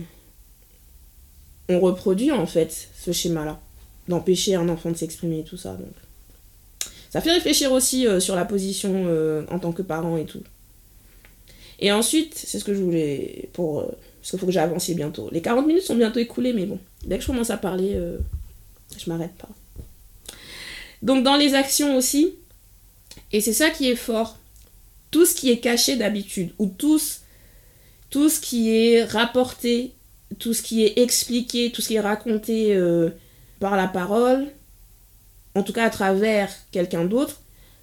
on 1.67 1.79
reproduit 1.79 2.31
en 2.31 2.45
fait 2.45 2.89
ce 2.97 3.11
schéma-là, 3.11 3.59
d'empêcher 4.07 4.55
un 4.55 4.69
enfant 4.69 4.91
de 4.91 4.95
s'exprimer 4.95 5.39
et 5.39 5.43
tout 5.43 5.57
ça. 5.57 5.73
Donc. 5.73 5.93
Ça 7.09 7.19
fait 7.19 7.33
réfléchir 7.33 7.73
aussi 7.73 8.05
sur 8.21 8.37
la 8.37 8.45
position 8.45 9.05
en 9.49 9.59
tant 9.59 9.73
que 9.73 9.81
parent 9.81 10.15
et 10.15 10.23
tout. 10.25 10.43
Et 11.79 11.91
ensuite, 11.91 12.35
c'est 12.35 12.57
ce 12.57 12.63
que 12.63 12.73
je 12.73 12.81
voulais 12.81 13.49
pour. 13.51 13.83
parce 13.83 14.29
qu'il 14.29 14.39
faut 14.39 14.45
que 14.45 14.51
j'avance 14.53 14.89
bientôt. 14.91 15.29
Les 15.33 15.41
40 15.41 15.67
minutes 15.67 15.83
sont 15.83 15.95
bientôt 15.95 16.19
écoulées, 16.19 16.53
mais 16.53 16.65
bon, 16.65 16.79
dès 17.05 17.17
que 17.17 17.23
je 17.23 17.27
commence 17.27 17.49
à 17.49 17.57
parler, 17.57 17.99
je 18.97 19.09
m'arrête 19.09 19.33
pas. 19.33 19.49
Donc 21.01 21.23
dans 21.23 21.35
les 21.35 21.55
actions 21.55 21.97
aussi, 21.97 22.35
et 23.31 23.41
c'est 23.41 23.53
ça 23.53 23.69
qui 23.69 23.89
est 23.89 23.95
fort, 23.95 24.37
tout 25.09 25.25
ce 25.25 25.35
qui 25.35 25.51
est 25.51 25.59
caché 25.59 25.95
d'habitude, 25.95 26.53
ou 26.59 26.67
tout, 26.67 26.99
ce 26.99 28.39
qui 28.39 28.69
est 28.69 29.03
rapporté, 29.03 29.93
tout 30.39 30.53
ce 30.53 30.61
qui 30.61 30.83
est 30.83 30.99
expliqué, 30.99 31.71
tout 31.71 31.81
ce 31.81 31.89
qui 31.89 31.95
est 31.95 32.01
raconté 32.01 32.75
euh, 32.75 33.09
par 33.59 33.75
la 33.75 33.87
parole, 33.87 34.47
en 35.55 35.63
tout 35.63 35.73
cas 35.73 35.85
à 35.85 35.89
travers 35.89 36.49
quelqu'un 36.71 37.05
d'autre, 37.05 37.41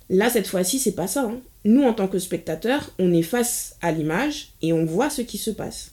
là 0.09 0.31
cette 0.31 0.47
fois-ci 0.47 0.79
c'est 0.79 0.93
pas 0.93 1.07
ça. 1.07 1.25
Hein. 1.25 1.41
Nous 1.65 1.83
en 1.83 1.93
tant 1.93 2.09
que 2.09 2.19
spectateurs, 2.19 2.91
on 2.99 3.13
est 3.13 3.23
face 3.23 3.77
à 3.83 3.93
l'image 3.93 4.53
et 4.63 4.73
on 4.73 4.87
voit 4.87 5.11
ce 5.11 5.23
qui 5.23 5.39
se 5.39 5.51
passe. 5.51 5.91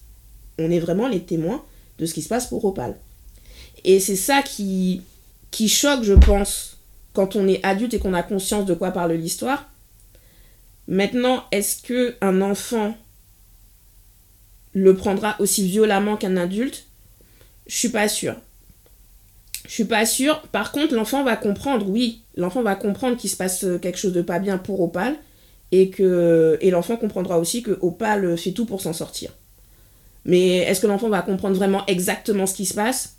On 0.57 0.71
est 0.71 0.79
vraiment 0.79 1.07
les 1.07 1.21
témoins 1.21 1.63
de 1.97 2.05
ce 2.05 2.13
qui 2.13 2.21
se 2.21 2.29
passe 2.29 2.47
pour 2.47 2.63
Opal. 2.63 2.95
Et 3.83 3.99
c'est 3.99 4.15
ça 4.15 4.41
qui 4.41 5.01
choque, 5.67 6.03
je 6.03 6.13
pense, 6.13 6.74
quand 7.15 7.35
on 7.35 7.47
est 7.47 7.65
adulte 7.65 7.95
et 7.95 7.99
qu'on 7.99 8.13
a 8.13 8.21
conscience 8.21 8.65
de 8.65 8.75
quoi 8.75 8.91
parle 8.91 9.13
l'histoire. 9.13 9.69
Maintenant, 10.87 11.45
est-ce 11.51 11.81
que 11.81 12.15
un 12.21 12.41
enfant 12.41 12.95
le 14.73 14.95
prendra 14.95 15.35
aussi 15.39 15.67
violemment 15.67 16.17
qu'un 16.17 16.37
adulte? 16.37 16.85
Je 17.65 17.75
suis 17.75 17.89
pas 17.89 18.07
sûre. 18.07 18.35
Je 19.65 19.71
suis 19.71 19.85
pas 19.85 20.05
sûre. 20.05 20.41
Par 20.51 20.71
contre, 20.71 20.93
l'enfant 20.93 21.23
va 21.23 21.35
comprendre, 21.35 21.89
oui, 21.89 22.21
l'enfant 22.35 22.61
va 22.61 22.75
comprendre 22.75 23.17
qu'il 23.17 23.31
se 23.31 23.37
passe 23.37 23.65
quelque 23.81 23.97
chose 23.97 24.13
de 24.13 24.21
pas 24.21 24.37
bien 24.37 24.59
pour 24.59 24.79
Opal 24.81 25.15
et 25.71 25.89
que 25.89 26.59
et 26.61 26.69
l'enfant 26.69 26.97
comprendra 26.97 27.39
aussi 27.39 27.63
que 27.63 27.79
Opal 27.81 28.37
fait 28.37 28.51
tout 28.51 28.65
pour 28.65 28.81
s'en 28.81 28.93
sortir. 28.93 29.31
Mais 30.25 30.57
est-ce 30.57 30.81
que 30.81 30.87
l'enfant 30.87 31.09
va 31.09 31.21
comprendre 31.21 31.55
vraiment 31.55 31.83
exactement 31.87 32.45
ce 32.45 32.53
qui 32.53 32.65
se 32.65 32.75
passe? 32.75 33.14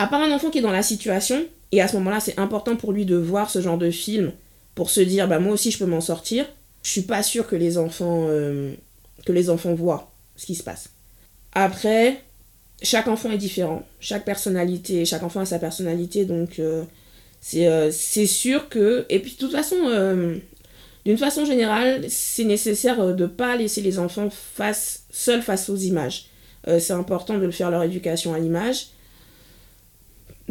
À 0.00 0.06
part 0.06 0.22
un 0.22 0.32
enfant 0.32 0.48
qui 0.48 0.56
est 0.56 0.62
dans 0.62 0.72
la 0.72 0.82
situation, 0.82 1.44
et 1.72 1.82
à 1.82 1.86
ce 1.86 1.94
moment-là, 1.96 2.20
c'est 2.20 2.38
important 2.38 2.74
pour 2.74 2.90
lui 2.90 3.04
de 3.04 3.16
voir 3.16 3.50
ce 3.50 3.60
genre 3.60 3.76
de 3.76 3.90
film 3.90 4.32
pour 4.74 4.88
se 4.88 5.02
dire, 5.02 5.28
bah 5.28 5.40
moi 5.40 5.52
aussi 5.52 5.70
je 5.70 5.76
peux 5.76 5.84
m'en 5.84 6.00
sortir. 6.00 6.46
Je 6.82 6.88
suis 6.88 7.02
pas 7.02 7.22
sûre 7.22 7.46
que 7.46 7.54
les 7.54 7.76
enfants 7.76 8.24
euh, 8.30 8.72
que 9.26 9.32
les 9.32 9.50
enfants 9.50 9.74
voient 9.74 10.10
ce 10.36 10.46
qui 10.46 10.54
se 10.54 10.62
passe. 10.62 10.88
Après, 11.52 12.22
chaque 12.80 13.08
enfant 13.08 13.30
est 13.30 13.36
différent, 13.36 13.86
chaque 14.00 14.24
personnalité, 14.24 15.04
chaque 15.04 15.22
enfant 15.22 15.40
a 15.40 15.44
sa 15.44 15.58
personnalité, 15.58 16.24
donc 16.24 16.60
euh, 16.60 16.82
euh, 17.56 17.90
c'est 17.92 18.26
sûr 18.26 18.70
que 18.70 19.04
et 19.10 19.18
puis 19.18 19.32
de 19.34 19.36
toute 19.36 19.52
façon 19.52 19.76
d'une 21.04 21.18
façon 21.18 21.44
générale, 21.44 22.06
c'est 22.08 22.44
nécessaire 22.44 23.14
de 23.14 23.26
pas 23.26 23.54
laisser 23.54 23.82
les 23.82 23.98
enfants 23.98 24.30
face, 24.30 25.04
seuls 25.10 25.42
face 25.42 25.68
aux 25.68 25.76
images. 25.76 26.30
C'est 26.78 26.94
important 26.94 27.36
de 27.36 27.50
faire 27.50 27.70
leur 27.70 27.82
éducation 27.82 28.32
à 28.32 28.38
l'image. 28.38 28.86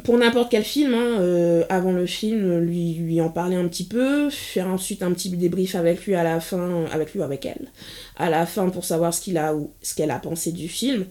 Pour 0.04 0.18
n'importe 0.18 0.52
quel 0.52 0.64
film, 0.64 0.94
hein, 0.94 1.20
euh, 1.20 1.64
avant 1.70 1.92
le 1.92 2.06
film, 2.06 2.60
lui, 2.60 3.20
en 3.22 3.30
parler 3.30 3.56
un 3.56 3.68
petit 3.68 3.86
peu, 3.86 4.30
faire 4.30 4.68
ensuite 4.68 5.02
un 5.02 5.12
petit 5.12 5.30
débrief 5.30 5.76
avec 5.76 6.06
lui 6.06 6.16
à 6.16 6.24
la 6.24 6.40
fin, 6.40 6.86
avec 6.92 7.14
lui 7.14 7.20
ou 7.20 7.24
avec 7.24 7.46
elle, 7.46 7.68
à 8.16 8.30
la 8.30 8.46
fin 8.46 8.70
pour 8.70 8.86
savoir 8.86 9.14
ce 9.14 9.22
qu'il 9.22 9.38
a 9.38 9.56
ou 9.56 9.72
ce 9.82 9.96
qu'elle 9.96 10.12
a 10.12 10.20
pensé 10.20 10.52
du 10.52 10.68
film. 10.68 11.06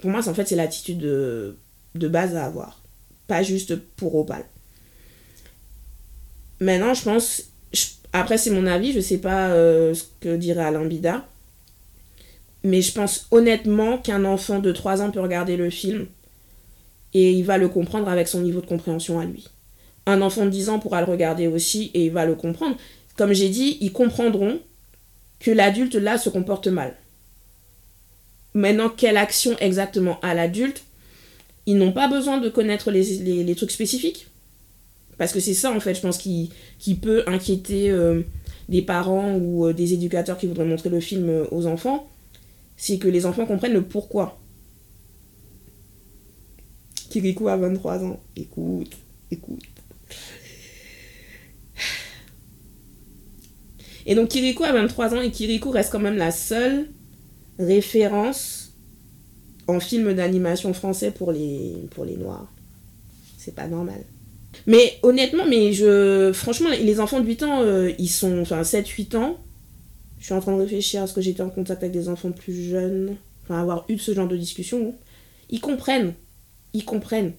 Pour 0.00 0.10
moi, 0.10 0.26
en 0.28 0.34
fait, 0.34 0.46
c'est 0.46 0.56
l'attitude 0.56 0.98
de, 0.98 1.56
base 2.08 2.34
à 2.34 2.44
avoir. 2.44 2.82
Pas 3.28 3.42
juste 3.42 3.76
pour 3.76 4.14
Opal. 4.16 4.44
Maintenant, 6.60 6.92
je 6.92 7.02
pense, 7.02 7.42
après, 8.12 8.36
c'est 8.36 8.50
mon 8.50 8.66
avis, 8.66 8.92
je 8.92 9.00
sais 9.00 9.18
pas 9.18 9.48
euh, 9.50 9.94
ce 9.94 10.04
que 10.20 10.36
dirait 10.36 10.64
Alain 10.64 10.84
Bida. 10.84 11.24
Mais 12.64 12.82
je 12.82 12.92
pense 12.92 13.26
honnêtement 13.30 13.98
qu'un 13.98 14.24
enfant 14.24 14.58
de 14.58 14.72
3 14.72 15.02
ans 15.02 15.10
peut 15.10 15.20
regarder 15.20 15.56
le 15.56 15.70
film 15.70 16.06
et 17.14 17.32
il 17.32 17.44
va 17.44 17.58
le 17.58 17.68
comprendre 17.68 18.08
avec 18.08 18.28
son 18.28 18.40
niveau 18.40 18.60
de 18.60 18.66
compréhension 18.66 19.18
à 19.18 19.24
lui. 19.24 19.46
Un 20.06 20.20
enfant 20.20 20.44
de 20.44 20.50
10 20.50 20.68
ans 20.68 20.78
pourra 20.78 21.00
le 21.00 21.10
regarder 21.10 21.46
aussi 21.46 21.90
et 21.94 22.06
il 22.06 22.12
va 22.12 22.26
le 22.26 22.34
comprendre. 22.34 22.76
Comme 23.16 23.32
j'ai 23.32 23.48
dit, 23.48 23.78
ils 23.80 23.92
comprendront 23.92 24.60
que 25.40 25.50
l'adulte 25.50 25.94
là 25.94 26.18
se 26.18 26.28
comporte 26.28 26.66
mal. 26.66 26.94
Maintenant, 28.52 28.88
quelle 28.88 29.16
action 29.16 29.56
exactement 29.60 30.20
à 30.20 30.34
l'adulte? 30.34 30.84
Ils 31.66 31.76
n'ont 31.76 31.92
pas 31.92 32.08
besoin 32.08 32.38
de 32.38 32.48
connaître 32.48 32.90
les 32.90 33.54
trucs 33.54 33.70
spécifiques. 33.70 34.26
Parce 35.18 35.32
que 35.32 35.40
c'est 35.40 35.54
ça, 35.54 35.72
en 35.72 35.80
fait, 35.80 35.94
je 35.94 36.00
pense, 36.00 36.18
qui, 36.18 36.50
peut 37.00 37.22
inquiéter 37.26 37.90
euh, 37.90 38.22
des 38.68 38.82
parents 38.82 39.34
ou 39.34 39.66
euh, 39.66 39.72
des 39.72 39.92
éducateurs 39.92 40.38
qui 40.38 40.46
voudraient 40.46 40.64
montrer 40.64 40.90
le 40.90 41.00
film 41.00 41.28
euh, 41.28 41.44
aux 41.50 41.66
enfants. 41.66 42.08
C'est 42.76 42.98
que 42.98 43.08
les 43.08 43.26
enfants 43.26 43.46
comprennent 43.46 43.72
le 43.72 43.82
pourquoi. 43.82 44.38
Kirikou 47.14 47.46
a 47.46 47.56
23 47.56 48.02
ans. 48.02 48.18
Écoute, 48.34 48.90
écoute. 49.30 49.62
Et 54.04 54.16
donc 54.16 54.30
Kirikou 54.30 54.64
a 54.64 54.72
23 54.72 55.14
ans 55.14 55.20
et 55.20 55.30
Kirikou 55.30 55.70
reste 55.70 55.92
quand 55.92 56.00
même 56.00 56.16
la 56.16 56.32
seule 56.32 56.88
référence 57.60 58.72
en 59.68 59.78
film 59.78 60.12
d'animation 60.14 60.74
français 60.74 61.12
pour 61.12 61.30
les, 61.30 61.86
noirs. 62.18 62.52
C'est 63.38 63.54
pas 63.54 63.68
normal. 63.68 64.02
Mais 64.66 64.98
honnêtement, 65.04 65.46
mais 65.46 65.72
je 65.72 66.32
franchement, 66.34 66.70
les 66.70 66.98
enfants 66.98 67.20
de 67.20 67.26
8 67.26 67.42
ans, 67.44 67.62
euh, 67.62 67.92
ils 68.00 68.08
sont. 68.08 68.40
Enfin, 68.40 68.62
7-8 68.62 69.16
ans. 69.16 69.38
Je 70.18 70.24
suis 70.24 70.34
en 70.34 70.40
train 70.40 70.56
de 70.56 70.62
réfléchir 70.62 71.04
à 71.04 71.06
ce 71.06 71.14
que 71.14 71.20
j'étais 71.20 71.42
en 71.42 71.50
contact 71.50 71.84
avec 71.84 71.92
des 71.92 72.08
enfants 72.08 72.32
plus 72.32 72.70
jeunes. 72.70 73.14
Enfin, 73.44 73.60
avoir 73.60 73.84
eu 73.88 73.98
ce 73.98 74.12
genre 74.12 74.26
de 74.26 74.36
discussion. 74.36 74.96
Ils 75.48 75.60
comprennent. 75.60 76.14
Ils 76.74 76.84
comprennent. 76.84 77.32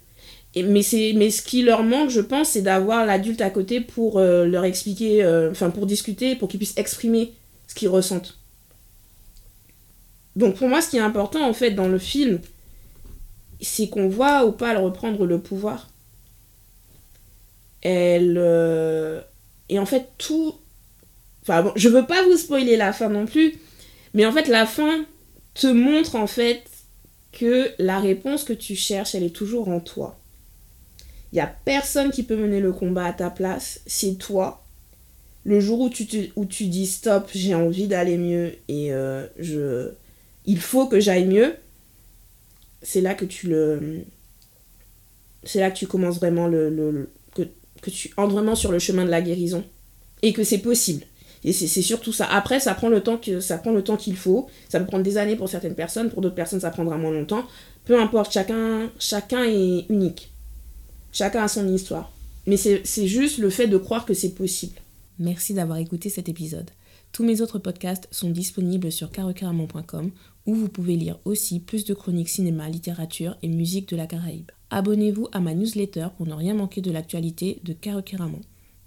Et, 0.55 0.63
mais, 0.63 0.81
mais 1.15 1.29
ce 1.29 1.41
qui 1.41 1.61
leur 1.61 1.83
manque, 1.83 2.09
je 2.09 2.21
pense, 2.21 2.49
c'est 2.49 2.61
d'avoir 2.61 3.05
l'adulte 3.05 3.41
à 3.41 3.49
côté 3.49 3.81
pour 3.81 4.17
euh, 4.17 4.45
leur 4.45 4.65
expliquer. 4.65 5.23
Euh, 5.23 5.51
enfin, 5.51 5.69
pour 5.69 5.85
discuter, 5.85 6.35
pour 6.35 6.49
qu'ils 6.49 6.59
puissent 6.59 6.77
exprimer 6.77 7.33
ce 7.67 7.75
qu'ils 7.75 7.89
ressentent. 7.89 8.39
Donc 10.35 10.55
pour 10.55 10.67
moi, 10.67 10.81
ce 10.81 10.89
qui 10.89 10.97
est 10.97 11.01
important, 11.01 11.47
en 11.47 11.53
fait, 11.53 11.71
dans 11.71 11.87
le 11.87 11.99
film, 11.99 12.39
c'est 13.61 13.87
qu'on 13.87 14.09
voit 14.09 14.45
ou 14.45 14.51
pas 14.51 14.77
reprendre 14.77 15.25
le 15.25 15.39
pouvoir 15.39 15.87
elle. 17.85 18.37
Euh, 18.37 19.21
et 19.69 19.79
en 19.79 19.85
fait, 19.85 20.09
tout. 20.17 20.55
Enfin, 21.43 21.61
bon, 21.61 21.71
je 21.75 21.87
veux 21.87 22.05
pas 22.05 22.23
vous 22.23 22.35
spoiler 22.35 22.75
la 22.75 22.91
fin 22.91 23.07
non 23.07 23.25
plus, 23.25 23.53
mais 24.13 24.25
en 24.25 24.31
fait, 24.31 24.47
la 24.47 24.65
fin 24.65 25.05
te 25.53 25.67
montre 25.67 26.15
en 26.15 26.27
fait 26.27 26.63
que 27.35 27.71
la 27.77 27.99
réponse 27.99 28.43
que 28.43 28.53
tu 28.53 28.75
cherches, 28.75 29.13
elle 29.13 29.23
est 29.23 29.35
toujours 29.35 29.67
en 29.67 29.79
toi. 29.79 30.17
Il 31.31 31.35
y 31.35 31.41
a 31.41 31.53
personne 31.65 32.11
qui 32.11 32.23
peut 32.23 32.37
mener 32.37 32.61
le 32.61 32.71
combat 32.71 33.05
à 33.05 33.13
ta 33.13 33.29
place, 33.29 33.81
c'est 33.85 34.15
toi. 34.17 34.63
Le 35.43 35.59
jour 35.59 35.81
où 35.81 35.89
tu, 35.89 36.31
où 36.35 36.45
tu 36.45 36.65
dis 36.67 36.87
stop, 36.87 37.29
j'ai 37.35 37.53
envie 37.53 37.87
d'aller 37.87 38.17
mieux 38.17 38.53
et 38.67 38.91
euh, 38.93 39.27
je, 39.37 39.91
il 40.45 40.59
faut 40.59 40.87
que 40.87 40.99
j'aille 40.99 41.25
mieux, 41.25 41.55
c'est 42.81 43.01
là 43.01 43.13
que 43.13 43.25
tu 43.25 43.47
le, 43.47 44.05
c'est 45.43 45.59
là 45.59 45.69
que 45.69 45.77
tu 45.77 45.87
commences 45.87 46.17
vraiment 46.17 46.47
le, 46.47 46.69
le, 46.69 47.09
que 47.81 47.91
tu 47.91 48.11
entres 48.17 48.33
vraiment 48.33 48.55
sur 48.55 48.71
le 48.71 48.79
chemin 48.79 49.05
de 49.05 49.11
la 49.11 49.21
guérison 49.21 49.63
et 50.21 50.33
que 50.33 50.43
c'est 50.43 50.59
possible. 50.59 51.05
Et 51.45 51.53
c'est 51.53 51.83
surtout 51.83 52.11
ça. 52.11 52.25
Après, 52.25 52.59
ça 52.59 52.73
prend 52.73 52.89
le 52.89 53.01
temps 53.01 53.17
que 53.17 53.39
ça 53.39 53.59
prend 53.59 53.71
le 53.71 53.83
temps 53.83 53.97
qu'il 53.97 54.17
faut. 54.17 54.47
Ça 54.67 54.79
peut 54.79 54.87
prendre 54.87 55.03
des 55.03 55.17
années 55.17 55.35
pour 55.35 55.47
certaines 55.47 55.75
personnes, 55.75 56.09
pour 56.09 56.21
d'autres 56.21 56.33
personnes 56.33 56.59
ça 56.59 56.71
prendra 56.71 56.97
moins 56.97 57.11
longtemps. 57.11 57.43
Peu 57.85 58.01
importe, 58.01 58.33
chacun 58.33 58.89
chacun 58.97 59.43
est 59.43 59.85
unique. 59.89 60.31
Chacun 61.11 61.43
a 61.43 61.47
son 61.47 61.71
histoire. 61.71 62.11
Mais 62.47 62.57
c'est 62.57 63.07
juste 63.07 63.37
le 63.37 63.51
fait 63.51 63.67
de 63.67 63.77
croire 63.77 64.05
que 64.05 64.15
c'est 64.15 64.33
possible. 64.33 64.79
Merci 65.19 65.53
d'avoir 65.53 65.77
écouté 65.77 66.09
cet 66.09 66.29
épisode. 66.29 66.71
Tous 67.11 67.23
mes 67.23 67.41
autres 67.41 67.59
podcasts 67.59 68.07
sont 68.09 68.31
disponibles 68.31 68.91
sur 68.91 69.11
carocaramon.com 69.11 70.11
où 70.47 70.55
vous 70.55 70.67
pouvez 70.67 70.95
lire 70.95 71.19
aussi 71.25 71.59
plus 71.59 71.85
de 71.85 71.93
chroniques 71.93 72.29
cinéma, 72.29 72.69
littérature 72.69 73.37
et 73.43 73.47
musique 73.47 73.89
de 73.89 73.95
la 73.95 74.07
Caraïbe. 74.07 74.51
Abonnez-vous 74.71 75.27
à 75.31 75.39
ma 75.39 75.53
newsletter 75.53 76.07
pour 76.17 76.25
ne 76.25 76.33
rien 76.33 76.55
manquer 76.55 76.81
de 76.81 76.91
l'actualité 76.91 77.61
de 77.63 77.73
Caro 77.73 78.01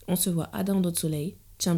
On 0.08 0.16
se 0.16 0.28
voit 0.28 0.50
à 0.52 0.64
Down 0.64 0.92
Soleil. 0.94 1.36
Tiens, 1.58 1.74